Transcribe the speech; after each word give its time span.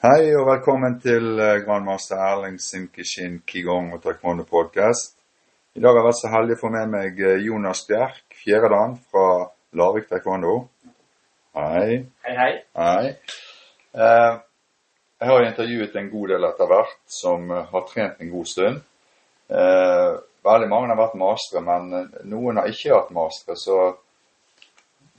Hei 0.00 0.30
og 0.32 0.46
velkommen 0.48 0.94
til 0.96 1.34
eh, 1.44 1.58
grandmaster 1.60 2.16
Erling 2.24 2.54
Simkishin 2.56 3.34
Kigong 3.44 3.90
og 3.92 3.98
Taekwondo 4.00 4.46
podcast. 4.48 5.10
I 5.76 5.82
dag 5.84 5.92
har 5.92 5.98
jeg 5.98 6.06
vært 6.06 6.18
så 6.22 6.30
heldig 6.32 6.54
å 6.56 6.60
få 6.62 6.70
med 6.72 6.86
meg 6.88 7.18
eh, 7.20 7.42
Jonas 7.44 7.82
Bjerk, 7.84 8.22
fjerdedan 8.32 8.94
fra 9.12 9.24
Larvik 9.76 10.06
Taekwondo. 10.08 10.54
Hei. 11.58 11.98
Hei, 12.24 12.36
hei. 12.38 12.54
Hei. 12.80 13.10
Eh, 13.92 14.38
jeg 15.20 15.30
har 15.32 15.44
intervjuet 15.50 16.00
en 16.00 16.08
god 16.14 16.32
del 16.32 16.48
etter 16.48 16.72
hvert 16.72 16.96
som 17.18 17.52
har 17.74 17.84
trent 17.92 18.24
en 18.24 18.32
god 18.32 18.50
stund. 18.54 18.80
Eh, 19.52 20.08
veldig 20.48 20.70
mange 20.72 20.94
har 20.94 21.00
vært 21.02 21.20
mastere, 21.26 21.64
men 21.68 22.08
noen 22.32 22.62
har 22.62 22.72
ikke 22.72 22.96
vært 22.96 23.12
mastere. 23.20 23.60
Så, 23.66 23.76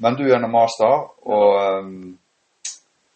men 0.02 0.18
du 0.18 0.26
er 0.26 0.40
en 0.40 0.50
master, 0.58 1.06
og 1.22 2.18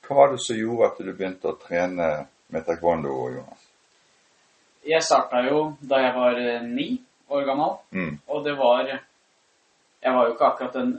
hva 0.07 0.15
var 0.15 0.31
det 0.31 0.39
som 0.45 0.57
gjorde 0.57 0.87
at 0.91 0.97
du 1.01 1.11
begynte 1.13 1.49
å 1.51 1.57
trene 1.59 2.09
med 2.53 2.65
taekwondo, 2.67 3.13
Jonas? 3.33 3.61
Jeg 4.85 5.01
starta 5.01 5.41
jo 5.47 5.63
da 5.81 5.97
jeg 6.03 6.13
var 6.15 6.37
eh, 6.39 6.61
ni 6.67 6.89
år 7.33 7.45
gammel, 7.47 7.77
Mm. 7.91 8.19
og 8.27 8.43
det 8.45 8.53
var 8.57 8.85
Jeg 10.05 10.13
var 10.13 10.27
jo 10.27 10.33
ikke 10.35 10.45
akkurat 10.51 10.75
en 10.75 10.91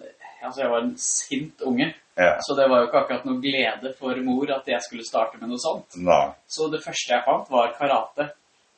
Altså, 0.43 0.61
jeg 0.61 0.71
var 0.71 0.81
en 0.83 0.97
sint 0.99 1.63
unge, 1.63 1.95
Ja. 2.19 2.37
så 2.41 2.55
det 2.57 2.69
var 2.71 2.81
jo 2.81 2.87
ikke 2.87 2.99
akkurat 3.01 3.25
noe 3.25 3.41
glede 3.41 3.95
for 3.99 4.15
mor 4.23 4.51
at 4.53 4.67
jeg 4.67 4.81
skulle 4.83 5.03
starte 5.05 5.39
med 5.41 5.49
noe 5.49 5.59
sånt. 5.59 5.97
Nei. 5.97 6.33
Så 6.47 6.69
det 6.71 6.83
første 6.85 7.13
jeg 7.15 7.25
fant, 7.25 7.49
var 7.51 7.73
karate. 7.79 8.31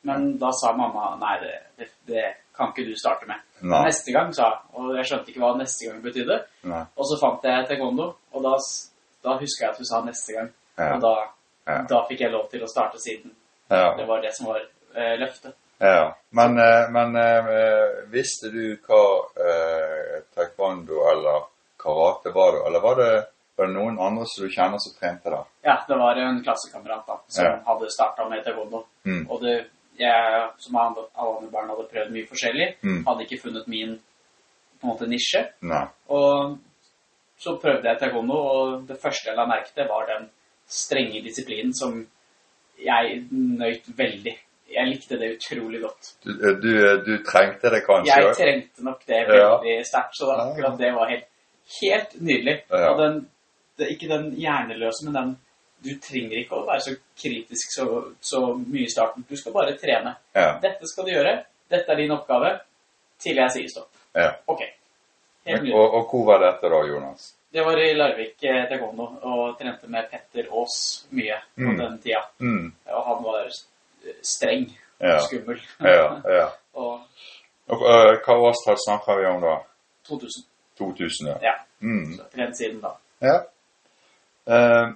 Men 0.03 0.37
da 0.39 0.49
sa 0.51 0.71
mamma 0.73 1.15
nei, 1.19 1.35
det, 1.43 1.53
det, 1.77 1.89
det 2.07 2.23
kan 2.55 2.71
ikke 2.71 2.85
du 2.87 2.95
starte 2.95 3.27
med. 3.27 3.37
Nei. 3.61 3.83
Neste 3.85 4.11
gang, 4.15 4.33
sa. 4.33 4.61
Og 4.73 4.95
jeg 4.95 5.05
skjønte 5.11 5.29
ikke 5.29 5.41
hva 5.43 5.51
neste 5.59 5.89
gang 5.91 6.01
betydde. 6.01 6.39
Nei. 6.63 6.83
Og 6.97 7.05
så 7.05 7.19
fant 7.21 7.43
jeg 7.43 7.67
taekwondo, 7.67 8.15
og 8.33 8.43
da, 8.43 8.55
da 9.23 9.37
husker 9.39 9.65
jeg 9.65 9.71
at 9.73 9.77
hun 9.81 9.85
sa 9.89 10.01
neste 10.05 10.33
gang. 10.37 10.49
Ja. 10.79 10.93
Og 10.95 11.01
da, 11.03 11.13
Ja. 11.67 11.81
da 11.89 12.03
fikk 12.09 12.21
jeg 12.23 12.31
lov 12.31 12.49
til 12.49 12.63
å 12.63 12.67
starte 12.71 12.97
siden. 12.99 13.31
Ja. 13.69 13.93
Det 13.97 14.05
var 14.07 14.21
det 14.21 14.31
som 14.35 14.47
var 14.47 14.61
eh, 14.95 15.15
løftet. 15.19 15.53
ja. 15.79 16.13
Men, 16.31 16.57
eh, 16.59 16.89
men 16.91 17.15
eh, 17.15 18.05
visste 18.09 18.49
du 18.53 18.77
hva 18.87 19.01
eh, 19.37 20.21
taekwondo 20.35 21.03
eller 21.11 21.43
karate 21.77 22.31
var, 22.35 22.51
du? 22.51 22.63
Eller 22.67 22.79
var 22.79 22.95
det, 22.95 23.25
var 23.57 23.67
det 23.67 23.73
noen 23.75 23.99
andre 23.99 24.25
som 24.27 24.45
du 24.45 24.49
kjenner 24.53 24.79
som 24.79 24.95
trente 24.99 25.29
der? 25.29 25.43
Ja, 25.63 25.75
det 25.87 25.97
var 25.99 26.15
en 26.17 26.41
klassekamerat 26.43 27.05
da, 27.07 27.19
som 27.27 27.61
hadde 27.65 27.89
starta 27.93 28.27
med 28.29 28.43
taekwondo. 28.45 28.85
Mm. 29.05 29.25
Og 29.29 29.41
det, 29.43 29.55
jeg, 29.99 30.49
som 30.57 30.75
alle 30.79 31.05
andre 31.15 31.51
barn, 31.51 31.69
hadde 31.69 31.87
prøvd 31.91 32.11
mye 32.15 32.27
forskjellig. 32.29 32.67
Mm. 32.83 33.03
Hadde 33.07 33.25
ikke 33.27 33.41
funnet 33.43 33.67
min 33.67 33.97
på 34.79 34.87
en 34.87 34.93
måte, 34.93 35.07
nisje. 35.11 35.41
Nei. 35.61 35.85
Og 36.07 36.57
så 37.39 37.55
prøvde 37.61 37.87
jeg 37.87 37.99
taekwondo, 38.01 38.35
og 38.35 38.87
det 38.89 38.97
første 39.01 39.29
jeg 39.29 39.37
la 39.37 39.45
merke 39.47 39.71
til, 39.75 39.87
var 39.87 40.05
den 40.09 40.29
strenge 40.69 41.21
disiplinen 41.23 41.73
som 41.73 42.01
jeg 42.83 43.23
nøyt 43.31 43.87
veldig. 43.97 44.35
Jeg 44.69 44.85
likte 44.87 45.17
det 45.17 45.31
utrolig 45.37 45.79
godt. 45.81 46.11
Du, 46.23 46.29
eh, 46.35 46.55
du, 46.61 46.69
du 47.07 47.13
trengte 47.25 47.71
det 47.73 47.81
kanskje? 47.87 48.13
Jeg 48.19 48.35
trengte 48.37 48.83
nok 48.85 49.01
det 49.07 49.23
Ja. 49.25 49.57
veldig 49.57 49.85
sterkt, 49.87 50.13
så 50.19 50.27
Ja. 50.29 50.35
akkurat 50.51 50.77
det 50.77 50.91
var 50.93 51.09
helt, 51.09 51.25
helt 51.81 52.21
nydelig. 52.21 52.61
Ja. 52.69 52.91
Og 52.91 52.97
den, 53.01 53.29
det, 53.79 53.87
ikke 53.95 54.07
den 54.11 54.31
hjerneløse, 54.35 55.05
men 55.05 55.13
den 55.13 55.37
Du 55.83 55.93
trenger 56.03 56.35
ikke 56.41 56.57
å 56.57 56.65
være 56.67 56.81
så 56.83 56.91
kritisk 57.15 57.69
så, 57.71 57.85
så 58.21 58.39
mye 58.67 58.83
i 58.83 58.89
starten. 58.91 59.23
Du 59.29 59.35
skal 59.39 59.53
bare 59.53 59.77
trene. 59.79 60.11
Ja. 60.35 60.57
Dette 60.59 60.87
skal 60.91 61.05
du 61.05 61.11
gjøre. 61.13 61.37
Dette 61.71 61.87
er 61.93 61.95
din 61.95 62.11
oppgave. 62.11 62.59
Til 63.23 63.35
jeg 63.39 63.51
sier 63.53 63.69
stopp. 63.71 63.87
ja. 64.15 64.33
Ok. 64.47 64.59
Men, 65.55 65.73
og, 65.73 65.93
og 65.99 66.09
hvor 66.11 66.25
var 66.29 66.39
dette 66.45 66.69
da, 66.69 66.79
Jonas? 66.87 67.33
Det 67.53 67.63
var 67.65 67.79
i 67.81 67.93
Larvik 67.97 68.43
eh, 68.45 68.65
taekwondo, 68.69 69.07
og 69.25 69.55
trente 69.57 69.87
med 69.89 70.09
Petter 70.11 70.49
Aas 70.53 71.05
mye 71.09 71.37
på 71.55 71.71
Mm. 71.71 71.77
den 71.79 71.95
tida. 72.03 72.21
Mm. 72.39 72.67
Og 72.85 73.05
han 73.07 73.23
var 73.23 73.39
eh, 73.47 74.13
streng. 74.21 74.67
Ja. 74.99 75.17
Skummel. 75.25 75.61
Ja, 75.79 76.21
ja. 76.25 76.47
og 76.73 76.99
Og, 77.69 77.81
eh, 77.85 78.15
hva 78.25 78.35
årstall 78.49 78.77
snakker 78.81 79.17
vi 79.19 79.25
om 79.29 79.41
da? 79.41 79.55
2000. 80.09 80.45
2000, 80.79 81.27
ja. 81.27 81.35
Ja. 81.41 81.53
Mm. 81.81 82.13
Så 82.17 82.23
trent 82.35 82.57
siden 82.57 82.79
da. 82.81 82.93
Ja. 83.21 83.35
Eh, 84.49 84.89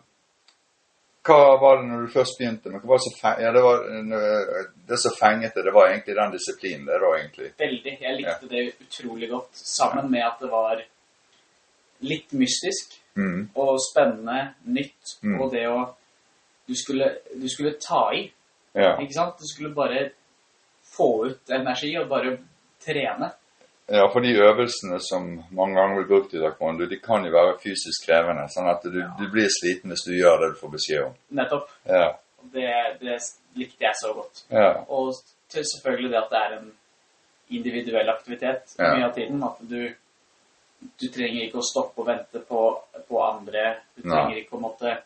hva 1.24 1.58
var 1.62 1.78
det 1.80 1.86
når 1.88 2.02
du 2.06 2.12
først 2.14 2.38
begynte 2.40 2.70
med? 2.72 2.82
Hva 2.84 2.90
var 2.94 3.00
det, 3.00 3.06
så 3.06 3.20
feng, 3.22 3.42
ja, 3.46 3.52
det, 3.56 3.62
var, 3.64 3.84
eh, 3.88 4.66
det 4.90 4.98
som 5.00 5.14
fenget 5.20 5.54
det, 5.56 5.64
det 5.68 5.74
var 5.76 5.88
egentlig 5.92 6.16
den 6.18 6.34
disiplinen. 6.36 6.86
Det 6.90 7.00
da 7.04 7.12
egentlig. 7.20 7.52
Veldig. 7.64 7.94
Jeg 8.02 8.18
likte 8.20 8.50
det 8.52 8.64
utrolig 8.88 9.30
godt. 9.32 9.52
Sammen 9.56 10.12
med 10.12 10.26
at 10.28 10.42
det 10.44 10.50
var 10.52 10.84
litt 12.04 12.34
mystisk 12.34 13.00
Mm. 13.16 13.50
og 13.56 13.76
spennende, 13.78 14.56
nytt. 14.66 15.12
Mm. 15.22 15.36
Og 15.42 15.52
det 15.54 15.68
å 15.70 15.84
du 16.68 16.74
skulle, 16.76 17.12
du 17.36 17.48
skulle 17.50 17.76
ta 17.78 18.10
i, 18.16 18.24
Ja. 18.74 18.96
ikke 18.98 19.14
sant? 19.14 19.38
Du 19.38 19.46
skulle 19.46 19.70
bare 19.76 20.10
få 20.96 21.26
ut 21.28 21.50
energi 21.54 21.96
og 22.02 22.10
bare 22.10 22.38
trene. 22.82 23.32
Ja, 23.88 24.08
for 24.14 24.20
de 24.24 24.32
øvelsene 24.40 25.00
som 25.04 25.44
mange 25.52 25.76
ganger 25.76 25.96
blir 26.00 26.08
brukt 26.08 26.34
i 26.34 26.40
taekwondo, 26.40 26.86
de 26.90 27.00
kan 27.00 27.26
jo 27.26 27.32
være 27.34 27.58
fysisk 27.64 28.06
krevende. 28.08 28.46
Sånn 28.54 28.70
at 28.72 28.84
du, 28.84 29.02
du 29.20 29.26
blir 29.32 29.50
sliten 29.52 29.92
hvis 29.92 30.06
du 30.08 30.14
gjør 30.16 30.40
det 30.42 30.52
du 30.54 30.60
får 30.62 30.72
beskjed 30.78 31.04
om. 31.10 31.16
Nettopp. 31.40 31.70
Ja. 31.90 32.06
Det, 32.54 32.70
det 33.02 33.18
likte 33.60 33.84
jeg 33.86 33.96
så 34.02 34.14
godt. 34.14 34.44
Ja. 34.52 34.70
Og 34.88 35.14
selvfølgelig 35.54 36.12
det 36.12 36.18
at 36.22 36.32
det 36.32 36.40
er 36.46 36.56
en 36.60 36.72
individuell 37.50 38.10
aktivitet 38.10 38.76
Ja. 38.80 38.94
mye 38.96 39.06
av 39.10 39.14
tiden. 39.16 39.44
At 39.44 39.60
du, 39.70 39.94
du 41.02 41.08
trenger 41.12 41.44
ikke 41.46 41.60
å 41.62 41.68
stoppe 41.68 42.02
og 42.02 42.08
vente 42.08 42.40
på, 42.48 42.62
på 43.08 43.22
andre. 43.24 43.76
Du 43.96 44.02
trenger 44.08 44.38
ikke 44.44 44.58
å 44.60 44.64
måtte 44.70 45.00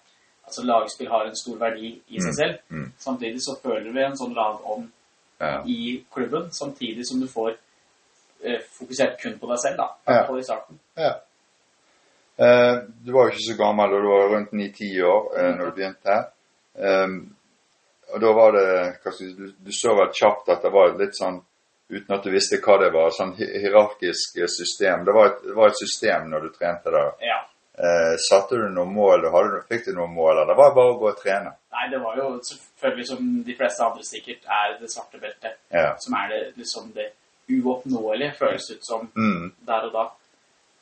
Altså 0.48 0.64
lagspill 0.64 1.10
har 1.12 1.26
en 1.28 1.36
stor 1.36 1.58
verdi 1.60 1.90
i 2.08 2.20
seg 2.24 2.30
Mm. 2.32 2.36
selv. 2.38 2.60
Mm. 2.72 2.92
Samtidig 3.04 3.42
så 3.44 3.58
føler 3.60 3.92
vi 3.92 4.00
en 4.06 4.14
sånn 4.16 4.32
lagånd 4.34 4.86
Ja. 5.42 5.62
i 5.68 6.06
klubben, 6.14 6.46
samtidig 6.56 7.04
som 7.06 7.20
du 7.20 7.28
får 7.28 7.58
fokusert 8.80 9.18
kun 9.22 9.40
på 9.42 9.50
deg 9.52 9.64
selv, 9.64 9.82
da. 9.82 10.20
På 10.28 10.38
i 10.38 10.46
starten. 10.46 10.80
ja. 11.00 11.16
Eh, 12.38 12.78
du 13.02 13.12
var 13.12 13.26
jo 13.26 13.34
ikke 13.34 13.48
så 13.48 13.58
gammel, 13.58 13.94
og 13.98 14.04
du 14.04 14.08
var 14.12 14.28
rundt 14.30 14.52
9-10 14.54 14.98
år 15.10 15.24
eh, 15.40 15.52
når 15.58 15.66
du 15.66 15.78
begynte. 15.80 16.18
Um, 16.78 17.16
og 18.14 18.22
da 18.22 18.34
var 18.38 18.52
det 18.54 18.66
du, 19.18 19.48
du 19.66 19.72
så 19.74 19.96
vel 19.98 20.12
kjapt 20.14 20.52
at 20.54 20.62
det 20.62 20.70
var 20.70 20.94
litt 21.00 21.18
sånn 21.18 21.40
uten 21.90 22.14
at 22.14 22.24
du 22.24 22.30
visste 22.30 22.60
hva 22.62 22.76
det 22.82 22.92
var, 22.94 23.10
sånn 23.16 23.34
hierarkisk 23.40 24.38
eh, 24.44 24.50
system. 24.52 25.06
Det 25.08 25.16
var, 25.18 25.32
et, 25.32 25.44
det 25.50 25.56
var 25.58 25.72
et 25.72 25.82
system 25.82 26.30
når 26.30 26.46
du 26.46 26.50
trente 26.54 26.94
der. 26.94 27.14
Ja. 27.26 27.40
Eh, 27.78 28.14
satte 28.22 28.60
du 28.60 28.68
noen 28.74 28.94
mål, 28.94 29.26
du, 29.26 29.60
fikk 29.70 29.88
du 29.88 29.96
noen 29.98 30.14
mål, 30.14 30.36
eller 30.36 30.52
det 30.54 30.62
var 30.62 30.78
bare 30.78 30.94
å 30.94 31.00
gå 31.02 31.10
og 31.10 31.20
trene? 31.22 31.56
Nei, 31.74 31.90
det 31.94 32.02
var 32.04 32.22
jo 32.22 32.32
selvfølgelig 32.46 33.10
som 33.10 33.32
de 33.50 33.58
fleste 33.58 33.86
andre 33.86 34.06
sikkert 34.06 34.46
er 34.60 34.78
det 34.82 34.92
svarte 34.94 35.22
beltet. 35.22 35.58
Ja. 35.74 35.92
Som 36.02 36.18
er 36.22 36.30
det 36.34 36.42
liksom 36.60 36.94
det 36.94 37.12
uoppnåelige, 37.50 38.34
føles 38.40 38.70
ut 38.72 38.86
som 38.86 39.08
Mm, 39.16 39.52
der 39.68 39.88
og 39.88 39.94
da. 39.94 40.06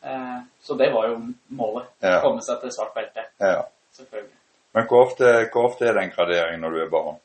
Eh, 0.09 0.39
så 0.61 0.75
det 0.75 0.91
var 0.93 1.07
jo 1.09 1.19
målet. 1.47 1.87
Ja. 2.01 2.21
Komme 2.21 2.41
seg 2.41 2.61
til 2.61 2.71
svart 2.71 2.93
belte, 2.93 3.27
ja. 3.39 3.63
selvfølgelig. 3.91 4.35
Men 4.73 4.87
hvor 4.87 5.05
ofte, 5.05 5.49
hvor 5.53 5.69
ofte 5.69 5.85
er 5.87 5.93
det 5.93 6.03
en 6.03 6.11
gradering 6.11 6.61
når 6.61 6.69
du 6.69 6.81
er 6.83 6.89
barn? 6.89 7.17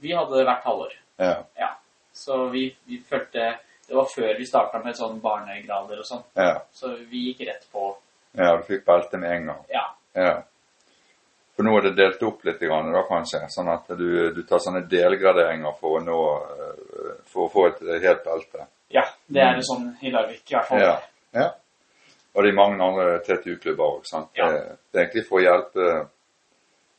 Vi 0.00 0.12
hadde 0.14 0.38
det 0.38 0.44
hvert 0.46 0.64
halvår. 0.64 0.94
Ja. 1.18 1.34
Ja. 1.58 1.74
Så 2.12 2.44
vi, 2.52 2.76
vi 2.84 3.02
følte 3.08 3.58
Det 3.88 3.96
var 3.96 4.06
før 4.14 4.38
vi 4.38 4.46
starta 4.46 4.78
med 4.84 4.96
sånn 4.96 5.18
barnegrader 5.20 5.98
og 6.00 6.06
sånn. 6.06 6.22
Ja. 6.38 6.62
Så 6.72 6.94
vi 7.10 7.26
gikk 7.26 7.42
rett 7.48 7.66
på 7.72 7.90
ja, 8.32 8.56
du 8.56 8.62
fikk 8.64 8.86
belte 8.86 9.18
med 9.20 9.30
en 9.30 9.46
gang. 9.46 9.64
Ja. 9.68 9.82
Ja. 10.12 10.42
For 11.56 11.66
nå 11.66 11.74
er 11.76 11.88
det 11.88 11.96
delt 11.98 12.22
opp 12.24 12.44
litt, 12.48 12.62
da, 12.62 13.02
kanskje. 13.08 13.42
Sånn 13.52 13.68
at 13.68 13.90
du, 13.98 14.32
du 14.32 14.40
tar 14.48 14.62
sånne 14.64 14.86
delgraderinger 14.88 15.74
for 15.80 15.98
å 15.98 16.04
nå 16.04 16.20
eh, 16.40 17.18
For 17.28 17.44
å 17.46 17.50
få 17.52 17.66
et 17.68 17.82
helt 18.06 18.24
belte. 18.24 18.66
Ja 18.92 19.04
det 19.26 19.42
er 19.42 19.58
det 19.58 19.66
sånn 19.66 19.90
i 20.00 20.12
Larvik, 20.12 20.44
i 20.50 20.56
hvert 20.56 20.68
fall. 20.68 20.82
Ja. 20.82 20.96
ja. 21.36 21.50
Og 22.32 22.44
er 22.52 22.56
mange 22.56 22.80
andre 22.84 23.18
TTU-klubber 23.26 23.98
òg. 23.98 24.08
Ja. 24.36 24.48
Det, 24.48 24.76
det 24.92 24.98
er 24.98 25.06
egentlig 25.06 25.24
for 25.28 25.40
å 25.40 25.44
hjelpe 25.44 25.92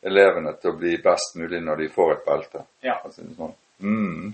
elevene 0.04 0.54
til 0.60 0.74
å 0.74 0.78
bli 0.78 0.98
best 1.04 1.38
mulig 1.40 1.62
når 1.64 1.84
de 1.84 1.92
får 1.94 2.16
et 2.16 2.26
belte. 2.28 2.64
Ja. 2.86 2.98
for 3.02 3.10
å 3.10 3.16
si 3.16 3.26
det 3.26 3.36
sånn. 3.38 3.56
Mm. 3.84 4.34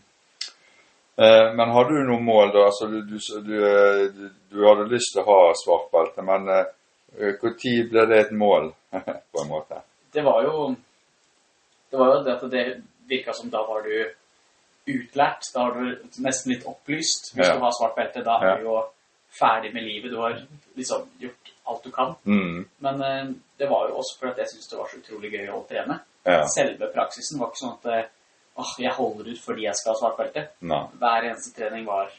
Eh, 1.20 1.48
men 1.56 1.74
har 1.76 1.90
du 1.90 1.98
noe 2.08 2.24
mål, 2.24 2.52
da? 2.56 2.66
Altså, 2.70 2.88
du, 2.92 3.02
du, 3.08 3.18
du, 3.46 3.56
eh, 3.60 4.04
du, 4.16 4.30
du 4.52 4.62
hadde 4.66 4.90
lyst 4.92 5.14
til 5.16 5.24
å 5.24 5.30
ha 5.30 5.40
svart 5.60 5.90
belte, 5.94 6.26
men 6.26 6.48
når 7.42 7.82
ble 7.92 8.06
det 8.08 8.20
et 8.26 8.32
mål, 8.36 8.72
på 9.34 9.44
en 9.44 9.52
måte? 9.52 9.82
Det 10.14 10.24
var 10.26 10.44
jo 10.46 10.70
Det 11.90 11.98
var 11.98 12.16
jo 12.16 12.24
det 12.24 12.34
at 12.36 12.44
det 12.52 12.64
virka 13.10 13.34
som 13.34 13.50
da 13.50 13.64
var 13.66 13.82
du 13.82 13.96
utlært. 14.94 15.48
Da 15.54 15.66
har 15.68 15.76
du 15.78 16.08
nesten 16.24 16.54
litt 16.54 16.66
opplyst. 16.70 17.34
Hvis 17.36 17.48
Ja. 17.48 17.56
du 17.56 17.64
har 17.66 17.72
svart 17.78 17.96
belte, 17.98 18.24
da 18.26 18.40
er 18.42 18.58
du 18.60 18.68
jo 18.70 18.78
ferdig 19.40 19.74
med 19.74 19.84
livet. 19.86 20.12
Du 20.12 20.18
har 20.22 20.38
liksom 20.76 21.08
gjort 21.22 21.52
alt 21.70 21.84
du 21.84 21.92
kan. 21.92 22.16
Mm. 22.26 22.66
Men 22.86 23.02
uh, 23.02 23.34
det 23.60 23.70
var 23.70 23.90
jo 23.90 23.98
også 24.02 24.18
fordi 24.20 24.32
at 24.32 24.38
jeg 24.44 24.48
syntes 24.54 24.70
det 24.72 24.80
var 24.80 24.88
så 24.90 24.98
utrolig 25.02 25.32
gøy 25.36 25.50
å 25.54 25.64
trene. 25.70 26.00
Ja. 26.26 26.42
Selve 26.56 26.90
praksisen 26.94 27.40
var 27.40 27.52
ikke 27.52 27.62
sånn 27.62 27.78
at 27.78 27.86
eh, 27.94 28.08
åh, 28.60 28.72
jeg 28.84 28.92
holder 28.98 29.30
ut 29.32 29.40
fordi 29.42 29.64
jeg 29.68 29.76
skal 29.80 29.94
ha 29.94 30.00
svart 30.02 30.18
belte. 30.20 30.48
Nei. 30.62 30.82
Hver 31.00 31.28
eneste 31.30 31.54
trening 31.56 31.86
var 31.88 32.10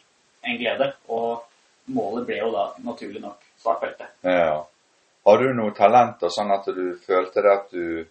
en 0.43 0.57
glede, 0.59 0.93
og 1.09 1.45
målet 1.93 2.27
ble 2.27 2.39
jo 2.41 2.51
da 2.55 2.65
naturlig 2.87 3.21
nok 3.23 3.43
svart 3.61 3.81
belte. 3.83 4.07
Ja. 4.25 4.63
Har 5.27 5.43
du 5.43 5.51
noe 5.55 5.75
talenter 5.77 6.33
sånn 6.33 6.51
at 6.55 6.65
du 6.73 6.97
følte 7.05 7.43
det 7.45 7.53
at 7.53 7.75
du, 7.75 8.07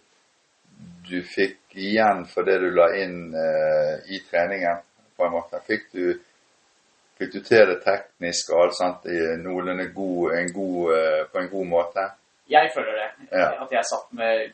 du 1.10 1.16
fikk 1.26 1.58
igjen 1.78 2.24
for 2.30 2.46
det 2.46 2.58
du 2.62 2.70
la 2.74 2.88
inn 2.98 3.34
eh, 3.36 4.12
i 4.14 4.22
treningen, 4.30 4.82
på 5.16 5.26
en 5.26 5.34
måte? 5.34 5.60
Fikk 5.66 5.90
du, 5.92 6.14
fikk 7.18 7.34
du 7.34 7.40
til 7.44 7.66
det 7.70 7.80
teknisk 7.84 8.54
og 8.54 8.64
alt 8.64 8.78
sånt 8.78 9.10
i 9.10 9.18
noenlunde 9.42 9.90
god, 9.94 10.32
en 10.38 10.50
god, 10.54 10.94
eh, 10.96 11.20
på 11.32 11.42
en 11.42 11.52
god 11.52 11.70
måte? 11.74 12.06
Jeg 12.50 12.72
føler 12.74 12.96
det. 12.98 13.10
Ja. 13.30 13.52
At 13.62 13.78
jeg 13.78 13.86
satt 13.92 14.10
med 14.16 14.50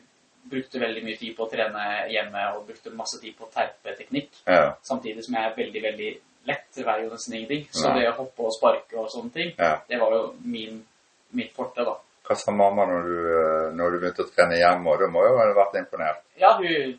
Brukte 0.47 0.79
veldig 0.79 1.01
mye 1.03 1.17
tid 1.19 1.33
på 1.35 1.43
å 1.43 1.49
trene 1.51 2.05
hjemme 2.07 2.39
og 2.55 2.69
brukte 2.69 2.93
masse 2.95 3.17
tid 3.19 3.33
på 3.35 3.49
terpeteknikk. 3.51 4.29
Ja. 4.47 4.77
Samtidig 4.79 5.25
som 5.25 5.35
jeg 5.35 5.43
er 5.43 5.57
veldig, 5.57 5.81
veldig 5.83 6.11
lett. 6.47 6.69
Det 6.71 6.85
veier 6.87 7.03
jo 7.03 7.09
nesten 7.11 7.35
ingenting. 7.35 7.65
Så 7.75 7.91
det 7.97 8.05
å 8.07 8.13
hoppe 8.21 8.45
og 8.47 8.53
sparke 8.55 8.95
og 9.01 9.09
sånne 9.11 9.33
ting, 9.33 9.51
ja. 9.57 9.73
det 9.89 9.99
var 9.99 10.15
jo 10.15 10.21
min, 10.47 10.79
mitt 11.35 11.51
forte, 11.57 11.83
da. 11.83 11.97
Hva 12.27 12.35
sa 12.35 12.51
mamma 12.55 12.85
når 12.87 13.05
du, 13.07 13.17
eh, 13.33 13.67
når 13.75 13.91
du 13.91 13.99
begynte 14.01 14.23
å 14.25 14.31
trene 14.31 14.59
hjemme? 14.59 14.95
Da 14.99 15.11
må 15.11 15.23
jo 15.23 15.35
ha 15.39 15.49
vært 15.55 15.77
imponert? 15.79 16.23
Ja, 16.39 16.53
hun, 16.59 16.95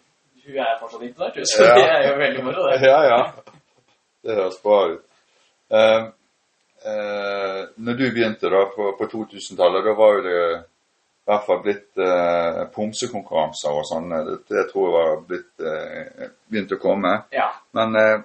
hun 0.48 0.58
er 0.64 0.78
fortsatt 0.80 1.04
imponert, 1.06 1.36
hun, 1.36 1.46
så 1.46 1.64
Ja. 1.64 1.74
det 1.76 1.88
er 1.92 2.06
jo 2.08 2.14
veldig 2.22 2.44
moro, 2.46 2.64
det. 2.70 2.80
Ja, 2.88 3.02
ja. 3.12 3.20
Det 4.24 4.34
høres 4.38 4.58
bra 4.64 4.78
ut. 4.94 5.04
Eh, 5.70 6.06
eh, 6.92 7.60
når 7.76 7.98
du 8.00 8.04
begynte 8.10 8.50
da 8.52 8.64
på, 8.74 8.90
på 8.98 9.08
2000-tallet, 9.12 9.84
da 9.86 9.94
var 9.98 10.16
jo 10.18 10.24
det 10.26 10.40
i 10.48 11.30
hvert 11.30 11.44
fall 11.44 11.60
blitt 11.64 12.00
eh, 12.00 12.62
pomsekonkurranser 12.72 13.76
og 13.76 13.84
sånn. 13.84 14.08
Det, 14.26 14.38
det 14.48 14.64
tror 14.70 14.86
jeg 14.88 14.96
var 14.96 15.22
blitt 15.28 15.66
eh, 15.72 16.30
begynt 16.48 16.72
å 16.72 16.80
komme. 16.80 17.12
Ja. 17.36 17.50
Men 17.76 17.96
eh, 18.00 18.22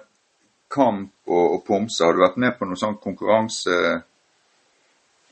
kamp 0.72 1.12
og, 1.28 1.44
og 1.58 1.64
pomse, 1.66 2.00
har 2.04 2.16
du 2.16 2.24
vært 2.24 2.40
med 2.40 2.56
på 2.58 2.64
noen 2.68 2.80
sånn 2.80 2.96
konkurranse 3.02 3.76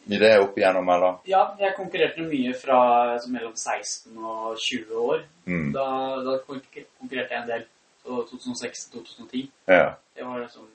i 0.07 0.19
det 0.19 0.33
opp 0.43 0.57
igjennom, 0.59 0.89
eller? 0.89 1.19
ja, 1.31 1.43
jeg 1.61 1.75
konkurrerte 1.77 2.23
mye 2.27 2.55
fra 2.59 2.79
altså, 3.15 3.31
mellom 3.31 3.53
16 3.57 4.17
og 4.19 4.57
20 4.59 4.97
år. 4.99 5.23
Mm. 5.47 5.73
Da, 5.73 5.85
da 6.27 6.37
konkurrerte 6.47 7.35
jeg 7.35 7.43
en 7.43 7.49
del. 7.49 7.65
Så 8.03 8.25
2006-2010. 8.33 9.47
Ja. 9.71 9.95
Det 10.15 10.25
var 10.27 10.41
liksom 10.43 10.67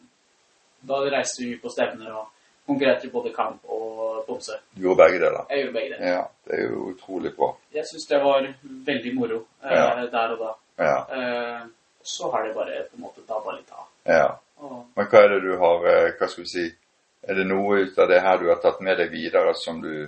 Da 0.88 1.00
reiste 1.12 1.44
vi 1.44 1.50
mye 1.52 1.60
på 1.60 1.70
stevner 1.74 2.12
og 2.16 2.28
konkurrerte 2.68 3.08
i 3.08 3.12
både 3.12 3.34
kamp 3.36 3.64
og 3.68 4.24
bomse. 4.28 4.56
Du 4.76 4.82
gjorde 4.86 5.02
begge 5.04 5.20
deler. 5.26 5.44
Jeg 5.50 5.64
gjorde 5.66 5.74
begge 5.74 5.90
deler. 5.96 6.08
Ja, 6.14 6.24
det 6.48 6.56
er 6.60 6.64
jo 6.70 6.86
utrolig 6.94 7.34
bra. 7.36 7.50
Jeg 7.76 7.84
syns 7.92 8.08
det 8.08 8.20
var 8.24 8.48
veldig 8.64 9.14
moro 9.16 9.42
eh, 9.64 9.72
Ja. 9.76 10.06
der 10.12 10.36
og 10.36 10.40
da. 10.46 10.54
Ja, 10.84 10.98
Eh, 11.18 11.62
så 12.04 12.32
har 12.32 12.46
det 12.48 12.56
bare 12.56 12.84
på 12.92 12.96
en 12.96 13.02
måte 13.04 13.22
dabba 13.28 13.52
litt 13.58 13.72
av. 13.72 13.88
ja. 14.06 14.28
Og 14.60 14.86
Men 14.96 15.06
hva 15.06 15.20
er 15.24 15.28
det 15.30 15.42
du 15.44 15.58
har, 15.58 15.86
eh, 15.86 16.12
hva 16.18 16.28
skal 16.30 16.44
vi 16.44 16.50
si, 16.50 16.76
er 17.28 17.36
det 17.36 17.48
noe 17.48 17.82
ut 17.84 18.00
av 18.00 18.10
det 18.10 18.22
her 18.24 18.40
du 18.40 18.48
har 18.50 18.62
tatt 18.64 18.80
med 18.86 18.98
deg 19.00 19.12
videre 19.12 19.54
som 19.60 19.82
du, 19.84 20.08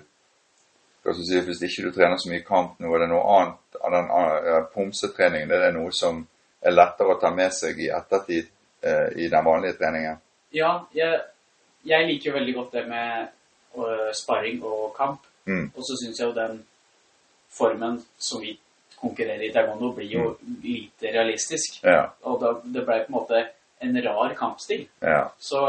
si, 1.16 1.42
hvis 1.46 1.64
ikke 1.68 1.90
du 1.90 1.92
trener 1.96 2.20
så 2.22 2.32
mye 2.32 2.46
kamp 2.48 2.80
nå, 2.80 2.92
er 2.94 3.04
det 3.04 3.10
noe 3.12 3.36
annet 3.40 3.82
av 3.82 3.96
den 3.96 4.14
eh, 4.16 4.62
pomsetreningen, 4.74 5.52
er 5.52 5.68
det 5.68 5.74
noe 5.76 5.92
som 5.96 6.24
er 6.60 6.76
lettere 6.76 7.16
å 7.16 7.20
ta 7.20 7.32
med 7.36 7.54
seg 7.56 7.80
i 7.80 7.92
ettertid 7.96 8.48
eh, 8.84 9.08
i 9.20 9.28
den 9.32 9.46
vanlige 9.46 9.80
treningen? 9.82 10.20
ja, 10.56 10.72
jeg, 10.96 11.20
jeg 11.86 12.08
liker 12.08 12.34
veldig 12.34 12.56
godt 12.56 12.80
det 12.80 12.86
med 12.90 13.28
eh, 13.28 14.10
sparring 14.18 14.64
og 14.66 14.90
kamp. 14.98 15.28
Mm. 15.50 15.70
Og 15.76 15.86
så 15.86 15.98
syns 15.98 16.20
jeg 16.20 16.30
jo 16.30 16.36
den 16.36 16.60
formen 17.54 18.00
som 18.22 18.42
vi 18.42 18.56
konkurrerer 19.00 19.46
i 19.48 19.52
taekwondo, 19.54 19.94
blir 19.96 20.12
jo 20.12 20.26
lite 20.64 21.14
realistisk. 21.14 21.80
Ja, 21.84 22.10
Og 22.28 22.42
da, 22.42 22.54
det 22.64 22.84
ble 22.86 23.00
på 23.06 23.14
en 23.14 23.16
måte 23.16 23.44
en 23.82 24.02
rar 24.04 24.34
kampstil. 24.36 24.88
ja, 25.02 25.32
Så 25.40 25.60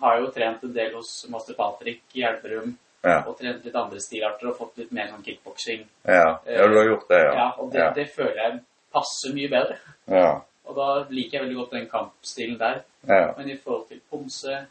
har 0.00 0.14
jeg 0.16 0.24
jo 0.24 0.30
trent 0.32 0.64
en 0.64 0.72
del 0.74 0.94
hos 0.94 1.26
master 1.30 1.54
Patrick 1.54 2.02
i 2.14 2.22
Elverum, 2.22 2.76
ja, 3.04 3.22
og 3.26 3.38
trent 3.38 3.64
litt 3.64 3.74
andre 3.76 4.00
stilarter 4.00 4.48
og 4.48 4.56
fått 4.58 4.78
litt 4.78 4.92
mer 4.92 5.08
sånn 5.12 5.24
kickboksing. 5.24 5.86
ja, 6.04 6.38
ja, 6.46 6.66
du 6.68 6.76
har 6.78 6.84
gjort 6.90 7.08
det, 7.08 7.22
Ja, 7.24 7.34
ja. 7.34 7.48
og 7.58 7.72
det, 7.72 7.86
det 7.94 8.08
føler 8.14 8.36
jeg 8.36 8.60
passer 8.92 9.32
mye 9.34 9.48
bedre. 9.50 9.78
ja, 10.08 10.40
Og 10.66 10.76
da 10.76 11.06
liker 11.10 11.38
jeg 11.38 11.42
veldig 11.42 11.56
godt 11.56 11.70
den 11.72 11.88
kampstilen 11.88 12.58
der. 12.58 12.82
ja, 13.08 13.32
Men 13.36 13.50
i 13.50 13.56
forhold 13.56 13.88
til 13.88 14.00
pomse, 14.10 14.66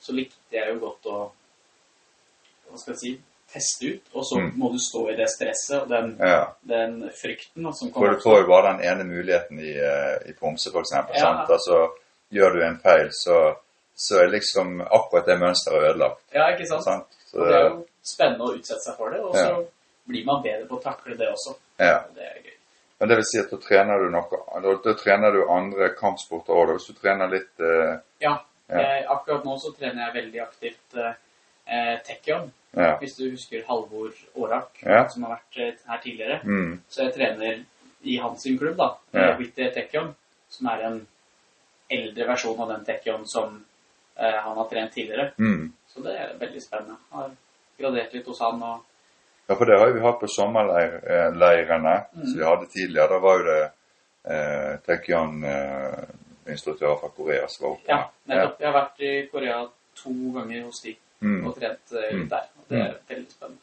så 0.00 0.12
likte 0.12 0.36
jeg 0.52 0.74
jo 0.74 0.78
godt 0.80 1.06
å 1.06 1.30
Hva 2.70 2.78
skal 2.78 2.94
jeg 2.94 2.98
si 3.00 3.12
teste 3.52 3.88
ut. 3.94 4.02
Og 4.14 4.24
så 4.24 4.38
Mm. 4.40 4.52
må 4.58 4.70
du 4.72 4.78
stå 4.78 5.10
i 5.10 5.16
det 5.16 5.28
stresset 5.28 5.82
og 5.82 5.88
den, 5.88 6.16
ja. 6.20 6.46
den 6.64 7.10
frykten 7.12 7.72
som 7.74 7.90
For 7.92 8.08
du 8.14 8.20
får 8.20 8.38
jo 8.40 8.46
bare 8.48 8.76
den 8.76 8.80
ene 8.88 9.04
muligheten 9.04 9.58
i, 9.60 9.74
eh, 9.76 10.30
i 10.30 10.32
pomse, 10.32 10.70
eksempel, 10.72 11.14
Ja. 11.14 11.20
sant? 11.20 11.50
Altså, 11.50 11.90
gjør 12.32 12.54
du 12.56 12.62
en 12.66 12.78
feil, 12.82 13.10
så, 13.12 13.38
så 13.96 14.22
er 14.22 14.30
liksom 14.32 14.80
akkurat 14.84 15.26
det 15.28 15.38
mønsteret 15.40 15.90
ødelagt, 15.90 16.22
Ja, 16.34 16.48
ikke 16.54 16.66
sant? 16.70 16.84
sant? 16.84 17.18
Så, 17.30 17.38
Og 17.40 17.46
det 17.48 17.56
er 17.58 17.68
jo 17.68 17.84
spennende 18.04 18.44
å 18.48 18.54
utsette 18.56 18.84
seg 18.86 18.96
for 18.96 19.10
det, 19.14 19.20
og 19.20 19.34
så 19.36 19.46
Ja. 19.48 19.60
blir 20.08 20.24
man 20.26 20.42
bedre 20.42 20.66
på 20.68 20.78
å 20.78 20.82
takle 20.82 21.16
det 21.16 21.28
også. 21.32 21.54
ja. 21.78 21.98
Det 22.14 22.22
er 22.24 22.40
gøy. 22.44 22.56
Men 23.00 23.08
det 23.08 23.16
vil 23.18 23.24
si 23.26 23.38
at 23.40 23.50
da 23.50 23.56
trener 23.56 23.98
du 23.98 24.10
noe, 24.10 24.40
da, 24.62 24.74
da 24.84 24.92
trener 24.94 25.32
du 25.32 25.40
andre 25.50 25.88
kampsporter 25.98 26.54
også, 26.54 26.72
hvis 26.76 26.86
du 26.86 27.00
trener 27.02 27.28
litt 27.30 27.60
eh, 27.60 27.98
Ja. 28.20 28.38
Jeg, 28.72 29.04
akkurat 29.10 29.44
nå 29.44 29.56
så 29.60 29.72
trener 29.76 30.06
jeg 30.06 30.14
veldig 30.22 30.40
aktivt 30.40 30.96
eh, 30.96 31.14
eh, 31.66 31.98
ja. 32.72 32.96
Hvis 33.00 33.16
du 33.18 33.30
husker 33.30 33.64
Halvor 33.68 34.12
Årak, 34.34 34.78
Ja. 34.82 35.08
som 35.08 35.22
har 35.24 35.36
vært 35.36 35.58
eh, 35.60 35.74
her 35.88 35.98
tidligere. 36.02 36.40
Mm, 36.44 36.80
Så 36.88 37.02
jeg 37.04 37.14
trener 37.14 37.64
i 38.04 38.16
hans 38.16 38.42
klubb, 38.58 38.76
da. 38.76 38.96
Ja. 39.12 39.38
Ja. 39.38 39.70
Techion, 39.74 40.14
som 40.48 40.66
er 40.68 40.86
en 40.86 41.06
eldre 41.90 42.26
versjon 42.26 42.60
av 42.60 42.68
den 42.68 42.84
Techion 42.84 43.26
som 43.26 43.64
eh, 44.16 44.34
han 44.44 44.56
har 44.56 44.68
trent 44.68 44.92
tidligere. 44.92 45.32
mm. 45.38 45.72
Så 45.88 46.00
det 46.02 46.12
er 46.16 46.36
veldig 46.40 46.62
spennende. 46.62 46.96
Har 47.10 47.30
gradert 47.78 48.12
litt 48.14 48.26
hos 48.26 48.40
han 48.40 48.62
og 48.62 48.80
Ja, 49.48 49.54
for 49.58 49.64
det 49.66 49.78
har 49.78 49.92
vi 49.92 50.00
hatt 50.00 50.20
på 50.20 50.26
sommerleirene 50.28 52.04
Mm. 52.14 52.26
som 52.26 52.38
vi 52.38 52.44
hadde 52.44 52.66
tidligere. 52.66 53.08
Da 53.08 53.18
var 53.18 53.38
jo 53.38 53.44
det 53.44 53.70
eh, 54.24 54.78
Taekyon-instruktører 54.86 56.96
fra 57.00 57.08
Korea 57.16 57.48
som 57.48 57.64
var 57.66 57.70
oppe. 57.74 57.84
Ja, 57.88 58.10
nettopp. 58.24 58.60
Jeg 58.60 58.68
har 58.70 58.80
vært 58.80 59.00
i 59.00 59.28
Korea 59.32 59.66
to 59.96 60.10
ganger 60.34 60.62
hos 60.64 60.82
de 60.82 60.96
Mm. 61.22 61.46
og 61.46 61.54
trent 61.54 61.92
eh, 61.92 62.16
litt 62.16 62.30
der. 62.30 62.42
Og 62.58 62.64
det 62.68 62.78
er 62.80 62.94
veldig 63.08 63.30
spennende. 63.30 63.60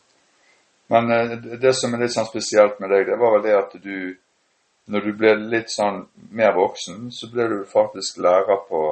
Men 0.90 1.12
eh, 1.12 1.28
det- 1.42 1.60
det 1.62 1.76
som 1.76 1.94
er 1.94 1.98
litt 2.00 2.12
sånn 2.16 2.26
spesielt 2.30 2.80
med 2.80 2.90
deg, 2.90 3.06
det 3.06 3.18
var 3.20 3.32
vel 3.34 3.42
det 3.44 3.56
at 3.58 3.72
du 3.84 4.18
Når 4.90 5.06
du 5.06 5.12
ble 5.18 5.36
litt 5.52 5.70
sånn 5.70 6.02
mer 6.34 6.56
voksen, 6.58 7.10
så 7.14 7.30
ble 7.30 7.46
du 7.52 7.58
faktisk 7.70 8.18
lærer 8.26 8.64
på 8.70 8.84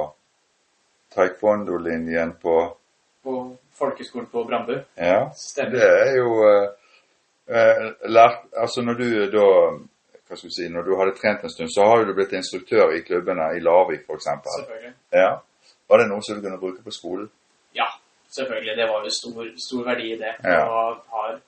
taekwondo-linjen 1.14 2.36
på 2.42 2.58
På 3.22 3.32
folkeskolen 3.74 4.28
på 4.30 4.44
Brandbu. 4.46 4.76
Ja. 4.94 5.30
Stemmer. 5.36 5.74
Det 5.74 5.88
er 5.88 6.12
jo 6.16 6.28
eh, 6.46 6.68
eh, 7.50 7.86
lært 8.06 8.46
Altså 8.56 8.82
når 8.82 8.94
du 8.94 9.08
da 9.32 9.48
hva 10.28 10.36
skal 10.36 10.50
vi 10.50 10.54
si, 10.54 10.68
Når 10.68 10.84
du 10.84 10.94
hadde 11.00 11.16
trent 11.16 11.44
en 11.44 11.50
stund, 11.50 11.70
så 11.72 11.86
har 11.88 12.04
du 12.04 12.14
blitt 12.14 12.32
instruktør 12.36 12.92
i 12.92 13.02
klubbene 13.02 13.48
i 13.56 13.62
Larvik 13.64 14.04
f.eks. 14.04 14.28
Selvfølgelig. 14.28 14.92
Ja. 15.12 15.30
Var 15.88 16.02
det 16.02 16.08
noe 16.10 16.24
som 16.24 16.36
du 16.36 16.44
kunne 16.44 16.60
bruke 16.60 16.84
på 16.84 16.92
skolen? 16.92 17.30
Ja, 17.76 17.88
selvfølgelig. 18.36 18.74
Det 18.76 18.88
var 18.90 19.06
jo 19.06 19.12
stor, 19.18 19.46
stor 19.66 19.86
verdi 19.88 20.10
i 20.12 20.18
det. 20.20 20.34
Ja. 20.44 20.60
Og 20.68 20.98
har, 21.14 21.38